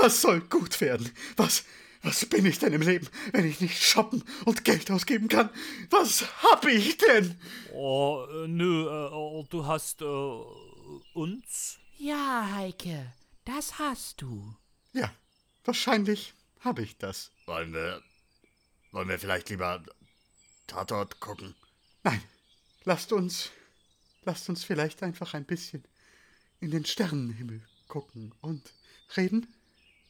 was 0.02 0.22
soll 0.22 0.42
gut 0.42 0.80
werden? 0.82 1.10
Was, 1.38 1.64
was 2.04 2.26
bin 2.26 2.46
ich 2.46 2.60
denn 2.60 2.74
im 2.74 2.82
Leben, 2.82 3.08
wenn 3.32 3.46
ich 3.46 3.62
nicht 3.62 3.82
shoppen 3.82 4.24
und 4.46 4.64
Geld 4.64 4.90
ausgeben 4.90 5.28
kann? 5.28 5.50
Was 5.90 6.26
hab 6.44 6.66
ich 6.66 6.98
denn? 6.98 7.40
Oh, 7.74 8.26
äh, 8.32 8.48
nö, 8.48 8.88
äh, 8.88 9.48
du 9.50 9.66
hast 9.66 10.02
äh, 10.02 10.06
uns? 11.14 11.78
Ja, 11.98 12.50
Heike, 12.56 13.14
das 13.46 13.78
hast 13.78 14.22
du. 14.22 14.56
Ja, 14.94 15.14
wahrscheinlich 15.64 16.34
habe 16.62 16.82
ich 16.82 16.98
das. 16.98 17.32
Wollen 17.46 17.74
wir, 17.74 18.02
wollen 18.92 19.10
wir 19.10 19.20
vielleicht 19.20 19.50
lieber 19.50 19.84
Tatort 20.68 21.20
gucken? 21.20 21.56
Nein, 22.04 22.22
lasst 22.84 23.14
uns, 23.14 23.52
lasst 24.24 24.50
uns 24.50 24.64
vielleicht 24.64 25.04
einfach 25.04 25.36
ein 25.36 25.46
bisschen 25.46 25.84
in 26.60 26.72
den 26.72 26.86
Sternenhimmel 26.86 27.62
gucken 27.88 28.34
und 28.42 28.74
reden, 29.16 29.48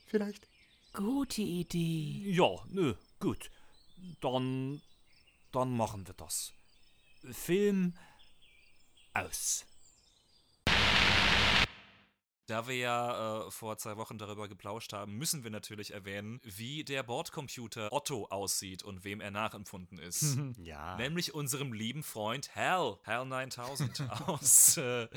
vielleicht? 0.05 0.50
Gute 0.93 1.41
Idee. 1.41 2.31
Ja, 2.31 2.49
nö, 2.69 2.95
gut. 3.19 3.49
Dann, 4.19 4.81
dann 5.51 5.75
machen 5.77 6.05
wir 6.05 6.13
das. 6.15 6.53
Film 7.31 7.93
aus. 9.13 9.65
Da 12.47 12.67
wir 12.67 12.75
ja 12.75 13.45
äh, 13.47 13.51
vor 13.51 13.77
zwei 13.77 13.97
Wochen 13.97 14.17
darüber 14.17 14.47
geplauscht 14.47 14.93
haben, 14.93 15.17
müssen 15.17 15.43
wir 15.43 15.51
natürlich 15.51 15.93
erwähnen, 15.93 16.39
wie 16.43 16.83
der 16.83 17.03
Bordcomputer 17.03 17.91
Otto 17.93 18.25
aussieht 18.29 18.83
und 18.83 19.03
wem 19.03 19.21
er 19.21 19.31
nachempfunden 19.31 19.97
ist. 19.99 20.37
Ja. 20.61 20.95
Nämlich 20.97 21.33
unserem 21.33 21.73
lieben 21.73 22.03
Freund 22.03 22.55
Hal, 22.55 22.97
Hal 23.05 23.25
9000 23.25 24.09
aus 24.27 24.77
äh, 24.77 25.07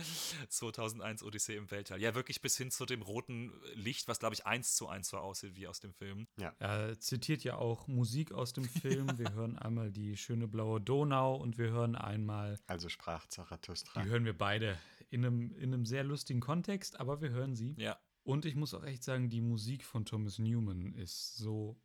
2001 0.48 1.22
Odyssee 1.22 1.56
im 1.56 1.70
Weltall. 1.70 2.00
Ja, 2.00 2.14
wirklich 2.14 2.40
bis 2.40 2.56
hin 2.56 2.70
zu 2.70 2.86
dem 2.86 3.02
roten 3.02 3.52
Licht, 3.74 4.08
was 4.08 4.18
glaube 4.20 4.34
ich 4.34 4.46
eins 4.46 4.74
zu 4.76 4.88
eins 4.88 5.08
so 5.08 5.18
aussieht 5.18 5.56
wie 5.56 5.66
aus 5.66 5.80
dem 5.80 5.92
Film. 5.92 6.26
Er 6.58 6.98
zitiert 7.00 7.44
ja 7.44 7.56
auch 7.56 7.86
Musik 7.88 8.32
aus 8.32 8.52
dem 8.52 8.64
Film. 8.64 9.18
Wir 9.18 9.32
hören 9.34 9.58
einmal 9.58 9.90
die 9.90 10.16
schöne 10.16 10.46
blaue 10.48 10.80
Donau 10.80 11.36
und 11.36 11.58
wir 11.58 11.70
hören 11.70 11.96
einmal, 11.96 12.58
Also 12.66 12.88
sprach 12.88 13.26
Zarathustra. 13.26 14.02
die 14.02 14.08
hören 14.08 14.24
wir 14.24 14.36
beide 14.36 14.78
in 15.14 15.24
einem, 15.24 15.56
in 15.56 15.72
einem 15.72 15.86
sehr 15.86 16.02
lustigen 16.02 16.40
Kontext, 16.40 16.98
aber 16.98 17.20
wir 17.20 17.30
hören 17.30 17.54
sie. 17.54 17.74
Ja. 17.78 17.96
Und 18.24 18.44
ich 18.46 18.56
muss 18.56 18.74
auch 18.74 18.82
echt 18.82 19.04
sagen, 19.04 19.30
die 19.30 19.40
Musik 19.40 19.84
von 19.84 20.04
Thomas 20.04 20.40
Newman 20.40 20.92
ist 20.94 21.36
so 21.36 21.80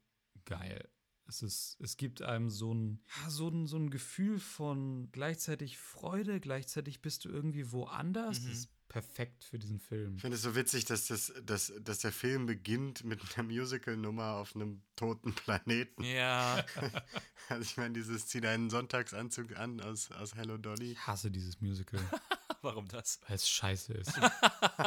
geil. 0.46 0.90
Es, 1.28 1.44
ist, 1.44 1.78
es 1.80 1.96
gibt 1.96 2.24
einem 2.24 2.50
so 2.50 2.74
ein, 2.74 3.04
so, 3.28 3.50
ein, 3.50 3.68
so 3.68 3.78
ein 3.78 3.92
Gefühl 3.92 4.40
von 4.40 5.12
gleichzeitig 5.12 5.78
Freude, 5.78 6.40
gleichzeitig 6.40 7.04
bist 7.04 7.24
du 7.24 7.30
irgendwie 7.30 7.72
woanders. 7.72 8.44
Das 8.44 8.52
ist 8.52 8.70
perfekt 8.88 9.44
für 9.44 9.60
diesen 9.60 9.80
Film. 9.80 10.16
Ich 10.16 10.22
finde 10.22 10.36
es 10.36 10.42
so 10.42 10.56
witzig, 10.56 10.86
dass, 10.86 11.06
das, 11.06 11.32
dass, 11.46 11.72
dass 11.80 12.00
der 12.00 12.12
Film 12.12 12.48
beginnt 12.48 13.04
mit 13.04 13.22
einer 13.38 13.48
Musical-Nummer 13.48 14.38
auf 14.38 14.56
einem 14.56 14.82
toten 14.96 15.34
Planeten. 15.34 16.04
Ja. 16.04 16.66
Also 17.48 17.64
ich 17.64 17.78
meine, 17.78 17.96
dieses 17.96 18.28
zieh 18.28 18.42
deinen 18.42 18.70
Sonntagsanzug 18.70 19.58
an 19.58 19.82
aus, 19.82 20.12
aus 20.12 20.36
Hello 20.36 20.58
Dolly. 20.58 20.92
Ich 20.92 21.08
hasse 21.08 21.32
dieses 21.32 21.60
Musical, 21.62 22.00
Warum 22.62 22.88
das? 22.88 23.20
weil 23.28 23.36
es 23.36 23.50
scheiße 23.50 23.94
ist. 23.94 24.12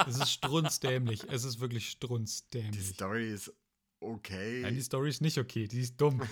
es 0.06 0.16
ist 0.18 0.30
strunzdämlich. 0.30 1.24
Es 1.30 1.44
ist 1.44 1.61
wirklich 1.61 1.85
Die 1.85 1.90
strunzdämlich. 1.92 2.88
Story 2.88 3.30
ist 3.32 3.52
okay. 4.00 4.61
Nein, 4.62 4.74
die 4.74 4.82
Story 4.82 5.08
ist 5.11 5.20
nicht 5.22 5.38
okay, 5.38 5.66
die 5.68 5.80
ist 5.80 5.96
dumm. 6.00 6.20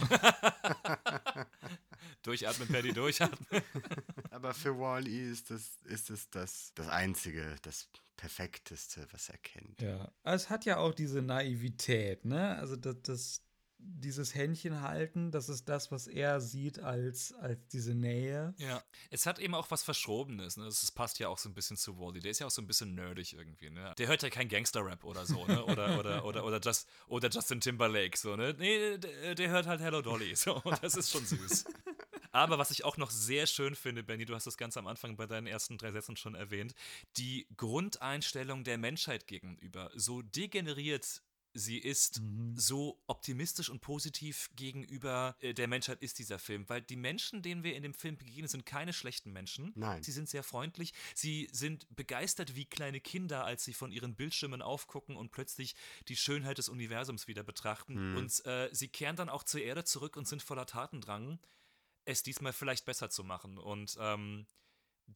Durchatmen, 2.22 2.68
Paddy, 2.68 2.92
durchatmen. 2.92 3.62
Aber 4.30 4.52
für 4.52 4.78
Wall-E 4.78 5.30
ist 5.30 5.50
das, 5.50 5.78
ist 5.84 6.10
es 6.10 6.28
das, 6.30 6.72
das 6.74 6.88
Einzige, 6.88 7.56
das 7.62 7.88
Perfekteste, 8.16 9.06
was 9.12 9.30
er 9.30 9.38
kennt. 9.38 9.80
Ja, 9.80 10.12
es 10.24 10.50
hat 10.50 10.66
ja 10.66 10.76
auch 10.76 10.92
diese 10.94 11.22
Naivität, 11.22 12.26
ne? 12.26 12.56
Also 12.56 12.76
das, 12.76 12.96
das 13.02 13.42
dieses 13.82 14.34
Händchen 14.34 14.82
halten, 14.82 15.30
das 15.30 15.48
ist 15.48 15.68
das, 15.68 15.90
was 15.90 16.06
er 16.06 16.40
sieht 16.40 16.78
als, 16.78 17.32
als 17.34 17.58
diese 17.68 17.94
Nähe. 17.94 18.54
Ja, 18.58 18.82
es 19.10 19.26
hat 19.26 19.38
eben 19.38 19.54
auch 19.54 19.70
was 19.70 19.82
Verschrobenes. 19.82 20.56
Ne? 20.56 20.64
Das 20.64 20.90
passt 20.90 21.18
ja 21.18 21.28
auch 21.28 21.38
so 21.38 21.48
ein 21.48 21.54
bisschen 21.54 21.76
zu 21.76 21.98
Wally. 21.98 22.20
Der 22.20 22.30
ist 22.30 22.40
ja 22.40 22.46
auch 22.46 22.50
so 22.50 22.62
ein 22.62 22.66
bisschen 22.66 22.94
nerdig 22.94 23.34
irgendwie. 23.34 23.70
Ne? 23.70 23.94
Der 23.98 24.08
hört 24.08 24.22
ja 24.22 24.30
kein 24.30 24.48
Gangster-Rap 24.48 25.04
oder 25.04 25.26
so, 25.26 25.46
ne? 25.46 25.64
Oder, 25.64 25.98
oder, 25.98 26.24
oder, 26.24 26.44
oder, 26.44 26.60
Just, 26.60 26.88
oder 27.06 27.28
Justin 27.28 27.60
Timberlake, 27.60 28.16
so, 28.16 28.36
ne? 28.36 28.54
Nee, 28.58 28.98
der, 28.98 29.34
der 29.34 29.50
hört 29.50 29.66
halt 29.66 29.80
Hello 29.80 30.02
Dolly. 30.02 30.34
So, 30.34 30.60
und 30.62 30.82
das 30.82 30.94
ist 30.94 31.10
schon 31.10 31.24
süß. 31.24 31.64
Aber 32.32 32.58
was 32.58 32.70
ich 32.70 32.84
auch 32.84 32.96
noch 32.96 33.10
sehr 33.10 33.46
schön 33.46 33.74
finde, 33.74 34.02
Benny, 34.02 34.24
du 34.24 34.34
hast 34.34 34.46
das 34.46 34.56
ganz 34.56 34.76
am 34.76 34.86
Anfang 34.86 35.16
bei 35.16 35.26
deinen 35.26 35.46
ersten 35.46 35.78
drei 35.78 35.90
Sätzen 35.90 36.16
schon 36.16 36.34
erwähnt, 36.34 36.74
die 37.16 37.46
Grundeinstellung 37.56 38.62
der 38.62 38.78
Menschheit 38.78 39.26
gegenüber, 39.26 39.90
so 39.94 40.22
degeneriert 40.22 41.22
sie 41.54 41.78
ist, 41.78 42.20
so 42.54 43.00
optimistisch 43.06 43.70
und 43.70 43.80
positiv 43.80 44.50
gegenüber 44.56 45.36
äh, 45.40 45.54
der 45.54 45.68
Menschheit 45.68 46.02
ist 46.02 46.18
dieser 46.18 46.38
Film, 46.38 46.68
weil 46.68 46.82
die 46.82 46.96
Menschen, 46.96 47.42
denen 47.42 47.62
wir 47.62 47.76
in 47.76 47.82
dem 47.82 47.94
Film 47.94 48.16
begegnen, 48.16 48.48
sind 48.48 48.66
keine 48.66 48.92
schlechten 48.92 49.32
Menschen. 49.32 49.72
Nein. 49.74 50.02
Sie 50.02 50.12
sind 50.12 50.28
sehr 50.28 50.42
freundlich, 50.42 50.92
sie 51.14 51.48
sind 51.52 51.86
begeistert 51.94 52.54
wie 52.56 52.66
kleine 52.66 53.00
Kinder, 53.00 53.44
als 53.44 53.64
sie 53.64 53.74
von 53.74 53.92
ihren 53.92 54.14
Bildschirmen 54.14 54.62
aufgucken 54.62 55.16
und 55.16 55.30
plötzlich 55.30 55.74
die 56.08 56.16
Schönheit 56.16 56.58
des 56.58 56.68
Universums 56.68 57.26
wieder 57.28 57.42
betrachten. 57.42 58.16
Und 58.16 58.44
äh, 58.46 58.68
sie 58.72 58.88
kehren 58.88 59.16
dann 59.16 59.28
auch 59.28 59.42
zur 59.42 59.60
Erde 59.60 59.84
zurück 59.84 60.16
und 60.16 60.28
sind 60.28 60.42
voller 60.42 60.66
Tatendrang, 60.66 61.38
es 62.04 62.22
diesmal 62.22 62.52
vielleicht 62.52 62.84
besser 62.84 63.10
zu 63.10 63.24
machen. 63.24 63.58
Und 63.58 63.96
ähm, 64.00 64.46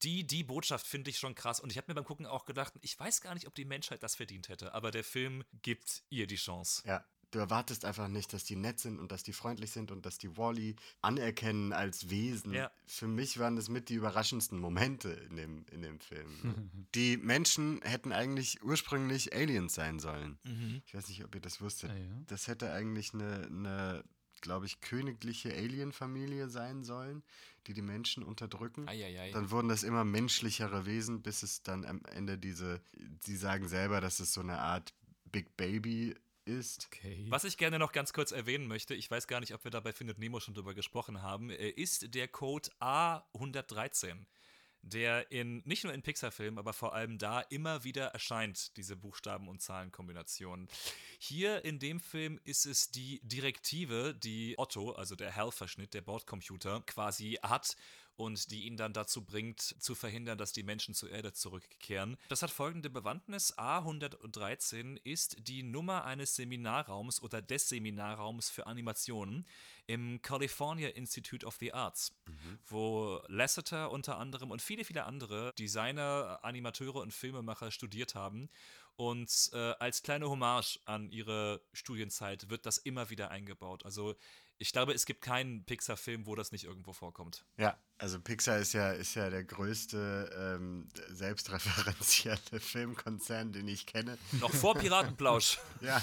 die, 0.02 0.26
die 0.26 0.44
Botschaft 0.44 0.86
finde 0.86 1.10
ich 1.10 1.18
schon 1.18 1.34
krass. 1.34 1.60
Und 1.60 1.70
ich 1.70 1.78
habe 1.78 1.90
mir 1.90 1.94
beim 1.94 2.04
Gucken 2.04 2.26
auch 2.26 2.44
gedacht, 2.44 2.74
ich 2.80 2.98
weiß 2.98 3.20
gar 3.20 3.34
nicht, 3.34 3.46
ob 3.46 3.54
die 3.54 3.64
Menschheit 3.64 4.02
das 4.02 4.14
verdient 4.14 4.48
hätte, 4.48 4.74
aber 4.74 4.90
der 4.90 5.04
Film 5.04 5.44
gibt 5.62 6.02
ihr 6.10 6.26
die 6.26 6.36
Chance. 6.36 6.82
Ja, 6.86 7.04
du 7.34 7.38
erwartest 7.38 7.84
einfach 7.84 8.08
nicht, 8.08 8.32
dass 8.32 8.44
die 8.44 8.56
nett 8.56 8.80
sind 8.80 8.98
und 8.98 9.12
dass 9.12 9.22
die 9.22 9.32
freundlich 9.32 9.70
sind 9.70 9.90
und 9.90 10.06
dass 10.06 10.18
die 10.18 10.36
Wally 10.36 10.76
anerkennen 11.02 11.72
als 11.72 12.10
Wesen. 12.10 12.52
Ja. 12.52 12.70
Für 12.86 13.08
mich 13.08 13.38
waren 13.38 13.56
das 13.56 13.68
mit 13.68 13.88
die 13.88 13.94
überraschendsten 13.94 14.58
Momente 14.58 15.10
in 15.10 15.36
dem, 15.36 15.66
in 15.70 15.82
dem 15.82 16.00
Film. 16.00 16.28
die 16.94 17.16
Menschen 17.16 17.80
hätten 17.82 18.12
eigentlich 18.12 18.62
ursprünglich 18.62 19.34
Aliens 19.34 19.74
sein 19.74 19.98
sollen. 19.98 20.38
Ich 20.86 20.94
weiß 20.94 21.08
nicht, 21.08 21.24
ob 21.24 21.34
ihr 21.34 21.40
das 21.40 21.60
wusstet. 21.60 21.90
Ah, 21.90 21.96
ja? 21.96 22.22
Das 22.26 22.46
hätte 22.46 22.72
eigentlich 22.72 23.14
eine, 23.14 23.46
eine 23.46 24.04
glaube 24.44 24.66
ich, 24.66 24.80
königliche 24.80 25.52
Alien-Familie 25.52 26.48
sein 26.48 26.84
sollen, 26.84 27.22
die 27.66 27.72
die 27.72 27.82
Menschen 27.82 28.22
unterdrücken. 28.22 28.86
Eieiei. 28.86 29.32
Dann 29.32 29.50
wurden 29.50 29.68
das 29.68 29.82
immer 29.82 30.04
menschlichere 30.04 30.84
Wesen, 30.84 31.22
bis 31.22 31.42
es 31.42 31.62
dann 31.62 31.84
am 31.86 32.02
Ende 32.04 32.36
diese, 32.36 32.82
sie 33.20 33.36
sagen 33.36 33.68
selber, 33.68 34.02
dass 34.02 34.20
es 34.20 34.34
so 34.34 34.42
eine 34.42 34.58
Art 34.58 34.92
Big 35.32 35.56
Baby 35.56 36.14
ist. 36.44 36.88
Okay. 36.92 37.24
Was 37.30 37.44
ich 37.44 37.56
gerne 37.56 37.78
noch 37.78 37.92
ganz 37.92 38.12
kurz 38.12 38.32
erwähnen 38.32 38.68
möchte, 38.68 38.94
ich 38.94 39.10
weiß 39.10 39.26
gar 39.28 39.40
nicht, 39.40 39.54
ob 39.54 39.64
wir 39.64 39.70
da 39.70 39.80
bei 39.80 39.94
Findet 39.94 40.18
Nemo 40.18 40.40
schon 40.40 40.52
drüber 40.52 40.74
gesprochen 40.74 41.22
haben, 41.22 41.48
äh, 41.48 41.70
ist 41.70 42.14
der 42.14 42.28
Code 42.28 42.68
A113. 42.80 44.26
Der 44.84 45.30
in 45.30 45.62
nicht 45.64 45.84
nur 45.84 45.92
in 45.92 46.02
Pixar-Filmen, 46.02 46.58
aber 46.58 46.72
vor 46.72 46.94
allem 46.94 47.18
da 47.18 47.40
immer 47.40 47.84
wieder 47.84 48.06
erscheint, 48.08 48.76
diese 48.76 48.96
Buchstaben- 48.96 49.48
und 49.48 49.62
Zahlenkombination. 49.62 50.68
Hier 51.18 51.64
in 51.64 51.78
dem 51.78 52.00
Film 52.00 52.38
ist 52.44 52.66
es 52.66 52.90
die 52.90 53.20
Direktive, 53.22 54.14
die 54.14 54.54
Otto, 54.58 54.92
also 54.92 55.16
der 55.16 55.34
HAL-Verschnitt, 55.34 55.94
der 55.94 56.02
Bordcomputer, 56.02 56.82
quasi 56.86 57.38
hat 57.42 57.76
und 58.16 58.50
die 58.50 58.64
ihn 58.64 58.76
dann 58.76 58.92
dazu 58.92 59.24
bringt, 59.24 59.60
zu 59.60 59.94
verhindern, 59.94 60.38
dass 60.38 60.52
die 60.52 60.62
Menschen 60.62 60.94
zur 60.94 61.10
Erde 61.10 61.32
zurückkehren. 61.32 62.16
Das 62.28 62.42
hat 62.42 62.50
folgende 62.50 62.90
Bewandtnis. 62.90 63.56
A113 63.58 64.98
ist 65.04 65.36
die 65.48 65.62
Nummer 65.62 66.04
eines 66.04 66.36
Seminarraums 66.36 67.22
oder 67.22 67.42
des 67.42 67.68
Seminarraums 67.68 68.50
für 68.50 68.66
Animationen 68.66 69.46
im 69.86 70.22
California 70.22 70.88
Institute 70.88 71.44
of 71.44 71.56
the 71.56 71.72
Arts, 71.72 72.14
wo 72.66 73.20
Lasseter 73.28 73.90
unter 73.90 74.18
anderem 74.18 74.50
und 74.50 74.62
viele, 74.62 74.84
viele 74.84 75.04
andere 75.04 75.52
Designer, 75.58 76.38
Animateure 76.42 76.96
und 76.96 77.12
Filmemacher 77.12 77.70
studiert 77.70 78.14
haben. 78.14 78.48
Und 78.96 79.50
äh, 79.52 79.74
als 79.80 80.02
kleine 80.04 80.30
Hommage 80.30 80.78
an 80.84 81.10
ihre 81.10 81.60
Studienzeit 81.72 82.48
wird 82.48 82.64
das 82.64 82.78
immer 82.78 83.10
wieder 83.10 83.30
eingebaut. 83.30 83.84
Also 83.84 84.14
ich 84.58 84.72
glaube, 84.72 84.92
es 84.92 85.06
gibt 85.06 85.20
keinen 85.20 85.64
Pixar-Film, 85.64 86.26
wo 86.26 86.34
das 86.34 86.52
nicht 86.52 86.64
irgendwo 86.64 86.92
vorkommt. 86.92 87.44
Ja, 87.56 87.76
also 87.98 88.20
Pixar 88.20 88.58
ist 88.58 88.72
ja, 88.72 88.92
ist 88.92 89.14
ja 89.14 89.30
der 89.30 89.44
größte 89.44 90.56
ähm, 90.56 90.88
selbstreferenzielle 91.10 92.38
Filmkonzern, 92.60 93.52
den 93.52 93.68
ich 93.68 93.86
kenne. 93.86 94.18
Noch 94.40 94.52
vor 94.52 94.74
Piratenplausch. 94.74 95.58
ja, 95.80 96.00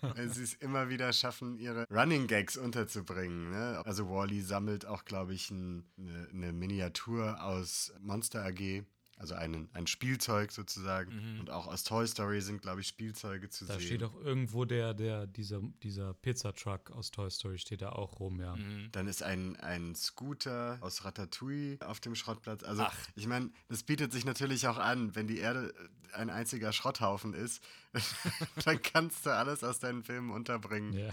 weil 0.00 0.30
sie 0.30 0.42
es 0.42 0.54
immer 0.54 0.88
wieder 0.88 1.12
schaffen, 1.12 1.58
ihre 1.58 1.86
Running 1.90 2.26
Gags 2.26 2.56
unterzubringen. 2.56 3.50
Ne? 3.50 3.82
Also 3.84 4.08
Wally 4.08 4.40
sammelt 4.40 4.86
auch, 4.86 5.04
glaube 5.04 5.34
ich, 5.34 5.50
ein, 5.50 5.84
eine, 5.98 6.28
eine 6.32 6.52
Miniatur 6.52 7.42
aus 7.42 7.92
Monster 8.00 8.44
AG. 8.44 8.84
Also 9.18 9.34
einen, 9.34 9.68
ein 9.72 9.86
Spielzeug 9.86 10.50
sozusagen. 10.50 11.34
Mhm. 11.34 11.40
Und 11.40 11.50
auch 11.50 11.66
aus 11.66 11.84
Toy 11.84 12.06
Story 12.06 12.40
sind, 12.40 12.60
glaube 12.60 12.80
ich, 12.80 12.88
Spielzeuge 12.88 13.50
zu 13.50 13.66
Da 13.66 13.74
sehen. 13.74 13.82
steht 13.82 14.02
auch 14.02 14.14
irgendwo 14.20 14.64
der, 14.64 14.94
der, 14.94 15.26
dieser, 15.26 15.60
dieser 15.82 16.14
Pizzatruck 16.14 16.90
aus 16.90 17.10
Toy 17.10 17.30
Story 17.30 17.58
steht 17.58 17.82
da 17.82 17.90
auch 17.90 18.18
rum, 18.18 18.40
ja. 18.40 18.56
Dann 18.90 19.06
ist 19.06 19.22
ein, 19.22 19.56
ein 19.56 19.94
Scooter 19.94 20.78
aus 20.80 21.04
Ratatouille 21.04 21.78
auf 21.86 22.00
dem 22.00 22.14
Schrottplatz. 22.14 22.64
Also, 22.64 22.82
Ach. 22.82 22.96
ich 23.14 23.26
meine, 23.26 23.50
das 23.68 23.82
bietet 23.84 24.12
sich 24.12 24.24
natürlich 24.24 24.66
auch 24.66 24.78
an, 24.78 25.14
wenn 25.14 25.28
die 25.28 25.38
Erde 25.38 25.72
ein 26.14 26.30
einziger 26.30 26.72
Schrotthaufen 26.72 27.34
ist, 27.34 27.62
dann 28.64 28.80
kannst 28.82 29.26
du 29.26 29.30
alles 29.30 29.64
aus 29.64 29.78
deinen 29.78 30.02
Filmen 30.02 30.30
unterbringen. 30.30 30.92
Ja. 30.92 31.10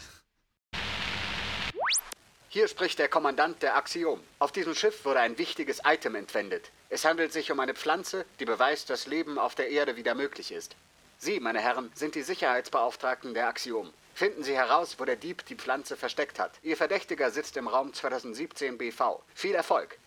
Hier 2.51 2.67
spricht 2.67 2.97
der 2.97 3.09
Kommandant 3.09 3.61
der 3.61 3.77
Axiom. 3.77 4.19
Auf 4.39 4.51
diesem 4.51 4.73
Schiff 4.73 5.05
wurde 5.05 5.19
ein 5.19 5.37
wichtiges 5.37 5.81
Item 5.85 6.15
entwendet. 6.15 6.71
Es 6.91 7.05
handelt 7.05 7.31
sich 7.31 7.51
um 7.51 7.59
eine 7.59 7.75
Pflanze, 7.75 8.25
die 8.39 8.45
beweist, 8.45 8.89
dass 8.89 9.05
Leben 9.05 9.37
auf 9.37 9.53
der 9.53 9.69
Erde 9.69 9.95
wieder 9.95 10.15
möglich 10.15 10.51
ist. 10.51 10.75
Sie, 11.19 11.39
meine 11.39 11.61
Herren, 11.61 11.91
sind 11.93 12.15
die 12.15 12.23
Sicherheitsbeauftragten 12.23 13.35
der 13.35 13.47
Axiom. 13.47 13.91
Finden 14.15 14.43
Sie 14.43 14.55
heraus, 14.55 14.95
wo 14.99 15.05
der 15.05 15.15
Dieb 15.15 15.45
die 15.45 15.55
Pflanze 15.55 15.95
versteckt 15.95 16.39
hat. 16.39 16.59
Ihr 16.63 16.75
Verdächtiger 16.75 17.29
sitzt 17.29 17.57
im 17.57 17.67
Raum 17.67 17.93
2017 17.93 18.77
BV. 18.79 19.21
Viel 19.35 19.53
Erfolg. 19.53 19.99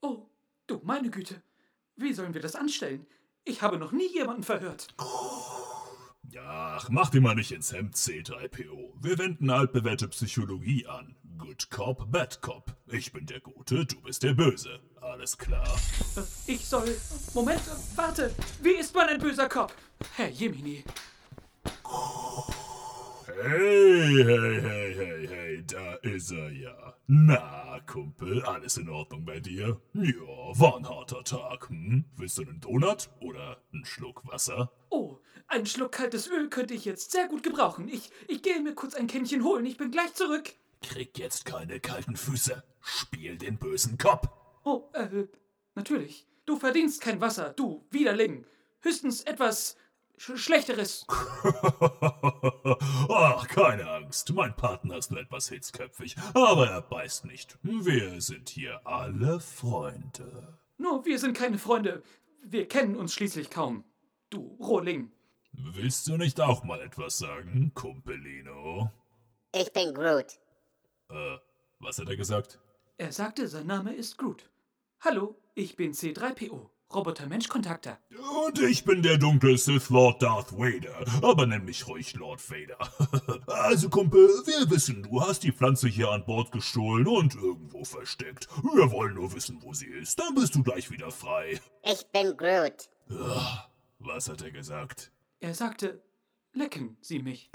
Oh, 0.00 0.22
du 0.68 0.80
meine 0.84 1.10
Güte. 1.10 1.42
Wie 1.96 2.12
sollen 2.12 2.32
wir 2.32 2.42
das 2.42 2.54
anstellen? 2.54 3.04
Ich 3.44 3.62
habe 3.62 3.76
noch 3.76 3.90
nie 3.90 4.08
jemanden 4.08 4.44
verhört. 4.44 4.86
Ach, 4.98 6.88
mach 6.90 7.10
dir 7.10 7.20
mal 7.20 7.34
nicht 7.34 7.50
ins 7.50 7.72
Hemd, 7.72 7.96
C3PO. 7.96 8.92
Wir 9.00 9.18
wenden 9.18 9.50
altbewährte 9.50 10.06
Psychologie 10.08 10.86
an. 10.86 11.16
Good 11.38 11.70
Cop, 11.70 12.10
Bad 12.10 12.40
Cop. 12.42 12.74
Ich 12.88 13.12
bin 13.12 13.24
der 13.24 13.38
Gute, 13.40 13.86
du 13.86 14.00
bist 14.00 14.24
der 14.24 14.34
Böse. 14.34 14.80
Alles 15.00 15.38
klar. 15.38 15.78
Ich 16.46 16.66
soll. 16.66 16.96
Moment, 17.32 17.62
warte. 17.94 18.34
Wie 18.60 18.70
ist 18.70 18.92
man 18.94 19.08
ein 19.08 19.20
böser 19.20 19.48
Kopf? 19.48 19.72
Herr 20.16 20.28
Jemini. 20.28 20.82
Hey, 23.26 24.24
hey, 24.24 24.60
hey, 24.60 24.94
hey, 24.94 25.28
hey, 25.28 25.64
da 25.64 25.94
ist 25.96 26.32
er 26.32 26.50
ja. 26.50 26.94
Na, 27.06 27.80
Kumpel, 27.86 28.42
alles 28.42 28.76
in 28.76 28.88
Ordnung 28.88 29.24
bei 29.24 29.38
dir? 29.38 29.80
Ja, 29.94 30.58
war 30.58 30.76
ein 30.76 30.88
harter 30.88 31.22
Tag, 31.22 31.68
hm? 31.68 32.04
Willst 32.16 32.38
du 32.38 32.42
einen 32.42 32.60
Donut 32.60 33.10
oder 33.20 33.62
einen 33.72 33.84
Schluck 33.84 34.26
Wasser? 34.26 34.72
Oh, 34.90 35.18
einen 35.46 35.66
Schluck 35.66 35.92
kaltes 35.92 36.26
Öl 36.26 36.48
könnte 36.48 36.74
ich 36.74 36.84
jetzt 36.84 37.12
sehr 37.12 37.28
gut 37.28 37.44
gebrauchen. 37.44 37.88
Ich, 37.88 38.10
ich 38.26 38.42
gehe 38.42 38.60
mir 38.60 38.74
kurz 38.74 38.94
ein 38.94 39.06
Kännchen 39.06 39.44
holen. 39.44 39.66
Ich 39.66 39.76
bin 39.76 39.92
gleich 39.92 40.12
zurück. 40.14 40.54
Krieg 40.80 41.18
jetzt 41.18 41.44
keine 41.44 41.80
kalten 41.80 42.16
Füße. 42.16 42.62
Spiel 42.80 43.36
den 43.36 43.58
bösen 43.58 43.98
Cop. 43.98 44.28
Oh, 44.64 44.88
äh, 44.92 45.26
natürlich. 45.74 46.26
Du 46.46 46.56
verdienst 46.56 47.00
kein 47.00 47.20
Wasser, 47.20 47.52
du 47.54 47.86
Widerling. 47.90 48.46
Höchstens 48.80 49.22
etwas 49.22 49.76
sch 50.16 50.36
Schlechteres. 50.36 51.06
Ach, 53.08 53.48
keine 53.48 53.90
Angst. 53.90 54.32
Mein 54.32 54.54
Partner 54.56 54.96
ist 54.98 55.10
nur 55.10 55.20
etwas 55.20 55.48
hitzköpfig, 55.48 56.16
aber 56.34 56.68
er 56.68 56.82
beißt 56.82 57.24
nicht. 57.24 57.58
Wir 57.62 58.20
sind 58.20 58.48
hier 58.48 58.80
alle 58.86 59.40
Freunde. 59.40 60.58
Nur, 60.78 61.04
wir 61.04 61.18
sind 61.18 61.36
keine 61.36 61.58
Freunde. 61.58 62.02
Wir 62.42 62.68
kennen 62.68 62.96
uns 62.96 63.12
schließlich 63.14 63.50
kaum. 63.50 63.84
Du 64.30 64.56
Rohling. 64.60 65.12
Willst 65.52 66.06
du 66.06 66.16
nicht 66.16 66.40
auch 66.40 66.62
mal 66.62 66.80
etwas 66.80 67.18
sagen, 67.18 67.72
Kumpelino? 67.74 68.92
Ich 69.54 69.72
bin 69.72 69.92
Groot. 69.92 70.38
Äh, 71.10 71.38
was 71.80 71.98
hat 71.98 72.08
er 72.08 72.16
gesagt? 72.16 72.58
Er 72.98 73.12
sagte, 73.12 73.48
sein 73.48 73.66
Name 73.66 73.94
ist 73.94 74.18
Groot. 74.18 74.50
Hallo, 75.00 75.36
ich 75.54 75.76
bin 75.76 75.92
C3PO, 75.92 76.68
Roboter-Mensch-Kontakter. 76.92 77.98
Und 78.46 78.58
ich 78.58 78.84
bin 78.84 79.02
der 79.02 79.16
dunkle 79.16 79.56
Sith 79.56 79.88
Lord 79.88 80.20
Darth 80.20 80.52
Vader, 80.52 81.06
aber 81.22 81.46
nenn 81.46 81.64
mich 81.64 81.86
ruhig 81.86 82.14
Lord 82.14 82.42
Vader. 82.50 82.78
also, 83.46 83.88
Kumpel, 83.88 84.28
wir 84.44 84.68
wissen, 84.70 85.02
du 85.02 85.22
hast 85.22 85.44
die 85.44 85.52
Pflanze 85.52 85.88
hier 85.88 86.10
an 86.10 86.26
Bord 86.26 86.52
gestohlen 86.52 87.06
und 87.06 87.36
irgendwo 87.36 87.84
versteckt. 87.84 88.48
Wir 88.74 88.90
wollen 88.90 89.14
nur 89.14 89.32
wissen, 89.32 89.62
wo 89.62 89.72
sie 89.72 89.86
ist. 89.86 90.18
Dann 90.18 90.34
bist 90.34 90.54
du 90.56 90.62
gleich 90.62 90.90
wieder 90.90 91.10
frei. 91.10 91.58
Ich 91.84 92.06
bin 92.08 92.36
Groot. 92.36 92.90
Was 94.00 94.28
hat 94.28 94.42
er 94.42 94.50
gesagt? 94.50 95.10
Er 95.40 95.54
sagte, 95.54 96.02
lecken 96.52 96.98
Sie 97.00 97.20
mich. 97.20 97.50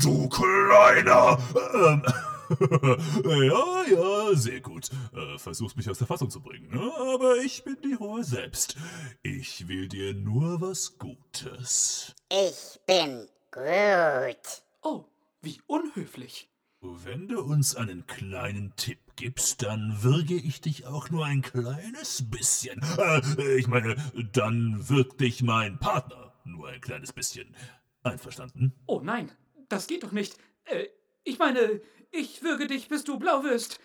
Du 0.00 0.28
kleiner! 0.28 1.38
Ähm, 1.74 2.02
ja, 3.24 3.84
ja, 3.90 4.34
sehr 4.34 4.60
gut. 4.60 4.90
Äh, 5.14 5.38
versuchst 5.38 5.76
mich 5.76 5.88
aus 5.88 5.98
der 5.98 6.06
Fassung 6.06 6.30
zu 6.30 6.40
bringen, 6.40 6.70
ne? 6.70 6.92
aber 7.14 7.36
ich 7.38 7.64
bin 7.64 7.76
die 7.84 7.94
Ruhe 7.94 8.24
selbst. 8.24 8.76
Ich 9.22 9.68
will 9.68 9.88
dir 9.88 10.14
nur 10.14 10.60
was 10.60 10.98
Gutes. 10.98 12.14
Ich 12.30 12.80
bin 12.86 13.28
Groot. 13.50 14.62
Oh, 14.82 15.04
wie 15.42 15.60
unhöflich. 15.66 16.48
Wenn 16.80 17.26
du 17.26 17.40
uns 17.40 17.74
einen 17.74 18.06
kleinen 18.06 18.72
Tipp 18.76 19.00
gibst, 19.16 19.62
dann 19.62 20.02
würge 20.02 20.34
ich 20.34 20.60
dich 20.60 20.86
auch 20.86 21.10
nur 21.10 21.26
ein 21.26 21.42
kleines 21.42 22.30
bisschen. 22.30 22.80
Äh, 22.98 23.56
ich 23.58 23.66
meine, 23.66 23.96
dann 24.32 24.88
wirkt 24.88 25.20
dich 25.20 25.42
mein 25.42 25.78
Partner 25.78 26.32
nur 26.44 26.68
ein 26.68 26.80
kleines 26.80 27.12
bisschen. 27.12 27.54
Einverstanden? 28.04 28.72
Oh 28.86 29.00
nein, 29.02 29.32
das 29.68 29.88
geht 29.88 30.04
doch 30.04 30.12
nicht. 30.12 30.36
Äh, 30.64 30.86
ich 31.24 31.38
meine, 31.38 31.80
ich 32.10 32.42
würge 32.42 32.66
dich, 32.66 32.88
bis 32.88 33.04
du 33.04 33.18
blau 33.18 33.44
wirst. 33.44 33.80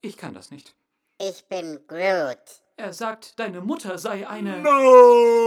Ich 0.00 0.16
kann 0.16 0.34
das 0.34 0.50
nicht. 0.50 0.74
Ich 1.18 1.44
bin 1.48 1.80
Groot. 1.86 2.62
Er 2.76 2.92
sagt, 2.92 3.38
deine 3.38 3.62
Mutter 3.62 3.96
sei 3.98 4.28
eine. 4.28 4.60
No! 4.60 5.46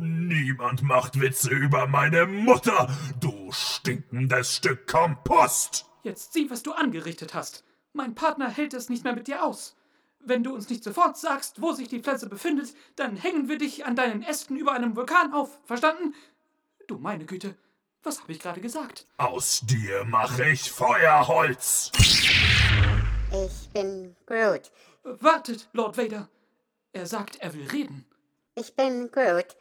Niemand 0.00 0.82
macht 0.82 1.18
Witze 1.20 1.50
über 1.50 1.86
meine 1.86 2.26
Mutter, 2.26 2.94
du 3.18 3.50
stinkendes 3.50 4.56
Stück 4.56 4.86
Kompost! 4.86 5.86
Jetzt 6.02 6.34
sieh, 6.34 6.50
was 6.50 6.62
du 6.62 6.72
angerichtet 6.72 7.32
hast. 7.34 7.64
Mein 7.94 8.14
Partner 8.14 8.50
hält 8.50 8.74
es 8.74 8.90
nicht 8.90 9.04
mehr 9.04 9.14
mit 9.14 9.26
dir 9.26 9.42
aus. 9.42 9.74
Wenn 10.20 10.42
du 10.42 10.54
uns 10.54 10.68
nicht 10.68 10.84
sofort 10.84 11.16
sagst, 11.16 11.62
wo 11.62 11.72
sich 11.72 11.88
die 11.88 12.00
Pflanze 12.00 12.28
befindet, 12.28 12.74
dann 12.96 13.16
hängen 13.16 13.48
wir 13.48 13.56
dich 13.56 13.86
an 13.86 13.96
deinen 13.96 14.22
Ästen 14.22 14.56
über 14.56 14.72
einem 14.72 14.96
Vulkan 14.96 15.32
auf. 15.32 15.58
Verstanden? 15.64 16.14
Du 16.86 16.98
meine 16.98 17.24
Güte, 17.24 17.56
was 18.02 18.20
habe 18.20 18.32
ich 18.32 18.40
gerade 18.40 18.60
gesagt? 18.60 19.06
Aus 19.16 19.60
dir 19.64 20.04
mache 20.04 20.50
ich 20.50 20.70
Feuerholz! 20.70 21.92
Ich 23.30 23.68
bin 23.70 24.16
Groot. 24.26 24.70
Wartet, 25.02 25.68
Lord 25.72 25.98
Vader. 25.98 26.28
Er 26.92 27.06
sagt, 27.06 27.36
er 27.36 27.52
will 27.54 27.66
reden. 27.68 28.06
Ich 28.54 28.74
bin 28.74 29.10
Groot. 29.10 29.56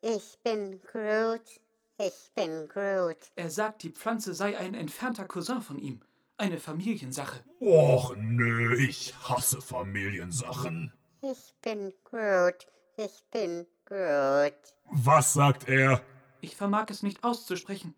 Ich 0.00 0.38
bin 0.44 0.80
Groot. 0.82 1.60
Ich 1.98 2.30
bin 2.34 2.68
Groot. 2.68 3.18
Er 3.36 3.50
sagt, 3.50 3.82
die 3.82 3.90
Pflanze 3.90 4.34
sei 4.34 4.56
ein 4.56 4.74
entfernter 4.74 5.26
Cousin 5.26 5.60
von 5.60 5.78
ihm. 5.78 6.00
Eine 6.38 6.58
Familiensache. 6.58 7.44
Och 7.60 8.14
nö, 8.16 8.74
ich 8.76 9.14
hasse 9.28 9.60
Familiensachen. 9.60 10.92
Ich 11.20 11.54
bin 11.60 11.92
Groot. 12.04 12.66
Ich 12.96 13.24
bin 13.30 13.66
Groot. 13.84 14.54
Was 14.90 15.34
sagt 15.34 15.68
er? 15.68 16.00
Ich 16.40 16.56
vermag 16.56 16.86
es 16.88 17.02
nicht 17.02 17.22
auszusprechen. 17.22 17.94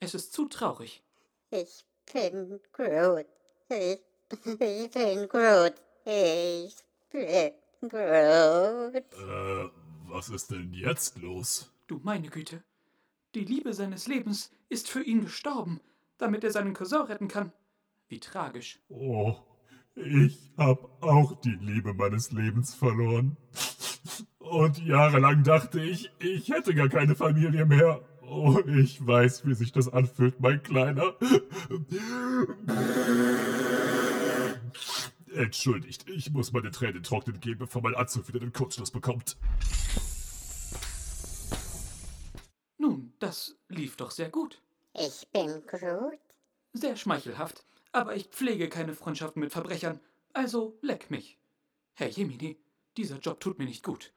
Es 0.00 0.14
ist 0.14 0.32
zu 0.32 0.46
traurig. 0.46 1.02
Ich 1.50 1.84
bin 2.12 2.60
Groot. 2.72 3.26
Ich, 3.68 4.00
ich 4.44 4.90
bin 4.90 5.28
Groot. 5.28 5.74
Ich 6.04 6.76
bin 7.10 7.52
Groot. 7.88 9.12
Äh, 9.12 9.70
was 10.08 10.28
ist 10.30 10.50
denn 10.50 10.72
jetzt 10.72 11.18
los? 11.18 11.70
Du 11.86 12.00
meine 12.02 12.28
Güte. 12.28 12.62
Die 13.34 13.44
Liebe 13.44 13.74
seines 13.74 14.06
Lebens 14.06 14.50
ist 14.68 14.88
für 14.88 15.02
ihn 15.02 15.24
gestorben, 15.24 15.80
damit 16.18 16.44
er 16.44 16.52
seinen 16.52 16.72
Cousin 16.72 17.02
retten 17.02 17.28
kann. 17.28 17.52
Wie 18.08 18.20
tragisch. 18.20 18.78
Oh, 18.88 19.36
ich 19.96 20.52
hab 20.56 21.02
auch 21.02 21.40
die 21.40 21.58
Liebe 21.60 21.94
meines 21.94 22.32
Lebens 22.32 22.74
verloren. 22.74 23.36
Und 24.50 24.78
jahrelang 24.84 25.42
dachte 25.42 25.80
ich, 25.80 26.10
ich 26.18 26.48
hätte 26.50 26.74
gar 26.74 26.88
keine 26.88 27.14
Familie 27.14 27.64
mehr. 27.66 28.02
Oh, 28.22 28.58
ich 28.66 29.04
weiß, 29.04 29.46
wie 29.46 29.54
sich 29.54 29.72
das 29.72 29.92
anfühlt, 29.92 30.40
mein 30.40 30.62
Kleiner. 30.62 31.14
Entschuldigt, 35.34 36.08
ich 36.08 36.30
muss 36.30 36.52
meine 36.52 36.70
Tränen 36.70 37.02
trocknen 37.02 37.40
gehen, 37.40 37.58
bevor 37.58 37.82
mein 37.82 37.94
Anzug 37.94 38.28
wieder 38.28 38.40
den 38.40 38.52
Kurzschluss 38.52 38.90
bekommt. 38.90 39.36
Nun, 42.78 43.12
das 43.18 43.56
lief 43.68 43.96
doch 43.96 44.10
sehr 44.10 44.28
gut. 44.28 44.62
Ich 44.94 45.26
bin 45.32 45.62
Groot. 45.66 46.18
Sehr 46.72 46.96
schmeichelhaft. 46.96 47.64
Aber 47.92 48.14
ich 48.16 48.26
pflege 48.28 48.68
keine 48.68 48.94
Freundschaften 48.94 49.40
mit 49.40 49.52
Verbrechern. 49.52 50.00
Also 50.32 50.78
leck 50.82 51.10
mich. 51.10 51.38
Herr 51.94 52.08
Jemini, 52.08 52.58
dieser 52.96 53.18
Job 53.18 53.40
tut 53.40 53.58
mir 53.58 53.66
nicht 53.66 53.84
gut. 53.84 54.12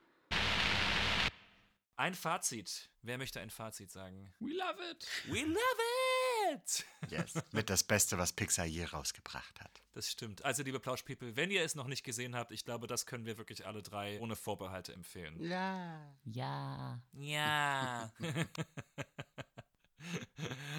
Ein 1.98 2.14
Fazit. 2.14 2.90
Wer 3.02 3.18
möchte 3.18 3.40
ein 3.40 3.50
Fazit 3.50 3.90
sagen? 3.92 4.32
We 4.40 4.54
love 4.54 4.78
it. 4.92 5.08
We 5.26 5.42
love 5.42 6.54
it! 6.54 6.86
Yes. 7.10 7.34
Mit 7.52 7.72
das 7.72 7.84
Beste, 7.84 8.20
was 8.20 8.34
Pixar 8.34 8.66
je 8.66 8.86
rausgebracht 8.86 9.60
hat. 9.60 9.82
Das 9.94 10.12
stimmt. 10.12 10.46
Also, 10.46 10.62
liebe 10.62 10.80
Plausch-People, 10.80 11.36
wenn 11.36 11.50
ihr 11.50 11.64
es 11.64 11.74
noch 11.74 11.88
nicht 11.88 12.04
gesehen 12.04 12.36
habt, 12.36 12.52
ich 12.52 12.66
glaube, 12.66 12.86
das 12.86 13.08
können 13.08 13.26
wir 13.26 13.40
wirklich 13.40 13.66
alle 13.66 13.82
drei 13.82 14.20
ohne 14.20 14.36
Vorbehalte 14.36 14.94
empfehlen. 14.94 15.42
Ja. 15.42 16.16
Ja. 16.24 17.02
Ja. 17.14 18.14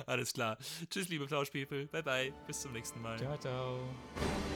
Alles 0.06 0.32
klar. 0.32 0.56
Tschüss, 0.88 1.08
liebe 1.08 1.26
Plausch-People. 1.26 1.86
Bye, 1.86 2.04
bye. 2.04 2.32
Bis 2.46 2.60
zum 2.60 2.72
nächsten 2.72 3.02
Mal. 3.02 3.18
Ciao, 3.18 3.36
ciao. 3.38 3.80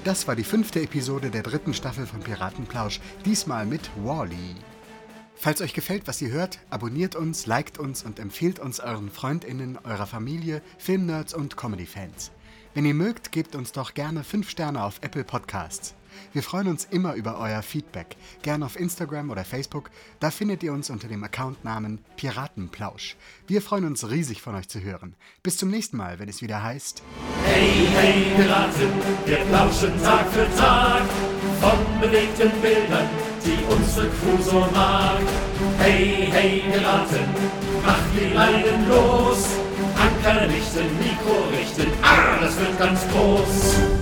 Das 0.04 0.28
war 0.28 0.36
die 0.36 0.44
fünfte 0.44 0.80
Episode 0.80 1.32
der 1.32 1.42
dritten 1.42 1.74
Staffel 1.74 2.06
von 2.06 2.20
Piratenplausch, 2.20 3.00
diesmal 3.24 3.66
mit 3.66 3.90
Wally. 3.96 4.54
Falls 5.42 5.60
euch 5.60 5.74
gefällt, 5.74 6.06
was 6.06 6.22
ihr 6.22 6.30
hört, 6.30 6.60
abonniert 6.70 7.16
uns, 7.16 7.46
liked 7.46 7.76
uns 7.76 8.04
und 8.04 8.20
empfiehlt 8.20 8.60
uns 8.60 8.78
euren 8.78 9.10
FreundInnen, 9.10 9.76
eurer 9.82 10.06
Familie, 10.06 10.62
Filmnerds 10.78 11.34
und 11.34 11.56
Comedy-Fans. 11.56 12.30
Wenn 12.74 12.84
ihr 12.84 12.94
mögt, 12.94 13.32
gebt 13.32 13.56
uns 13.56 13.72
doch 13.72 13.92
gerne 13.94 14.22
5 14.22 14.48
Sterne 14.48 14.84
auf 14.84 15.00
Apple 15.00 15.24
Podcasts. 15.24 15.96
Wir 16.32 16.44
freuen 16.44 16.68
uns 16.68 16.84
immer 16.84 17.14
über 17.14 17.40
euer 17.40 17.60
Feedback, 17.62 18.16
gerne 18.42 18.64
auf 18.64 18.78
Instagram 18.78 19.30
oder 19.30 19.44
Facebook. 19.44 19.90
Da 20.20 20.30
findet 20.30 20.62
ihr 20.62 20.72
uns 20.72 20.90
unter 20.90 21.08
dem 21.08 21.24
Accountnamen 21.24 21.98
Piratenplausch. 22.14 23.16
Wir 23.48 23.62
freuen 23.62 23.86
uns 23.86 24.08
riesig 24.08 24.42
von 24.42 24.54
euch 24.54 24.68
zu 24.68 24.80
hören. 24.80 25.16
Bis 25.42 25.56
zum 25.56 25.70
nächsten 25.70 25.96
Mal, 25.96 26.20
wenn 26.20 26.28
es 26.28 26.40
wieder 26.40 26.62
heißt. 26.62 27.02
Hey, 27.46 27.88
hey, 27.96 28.26
Piraten, 28.36 28.92
wir 29.26 29.38
plauschen 29.38 30.00
Tag 30.04 30.28
für 30.30 30.48
Tag 30.56 31.02
von 31.60 32.00
bewegten 32.00 32.52
Bildern, 32.60 33.08
die 33.44 33.58
unsere 33.68 34.06
Crew 34.08 34.42
so 34.42 34.60
mag. 34.74 35.20
Hey, 35.78 36.28
hey, 36.30 36.62
Piraten, 36.70 37.26
macht 37.84 38.08
die 38.14 38.34
Leinen 38.34 38.88
los. 38.88 39.46
Anker 39.96 40.48
richten, 40.48 40.88
Mikro 40.98 41.48
richten, 41.50 41.92
ah, 42.02 42.38
das 42.40 42.58
wird 42.58 42.78
ganz 42.78 43.00
groß. 43.12 44.01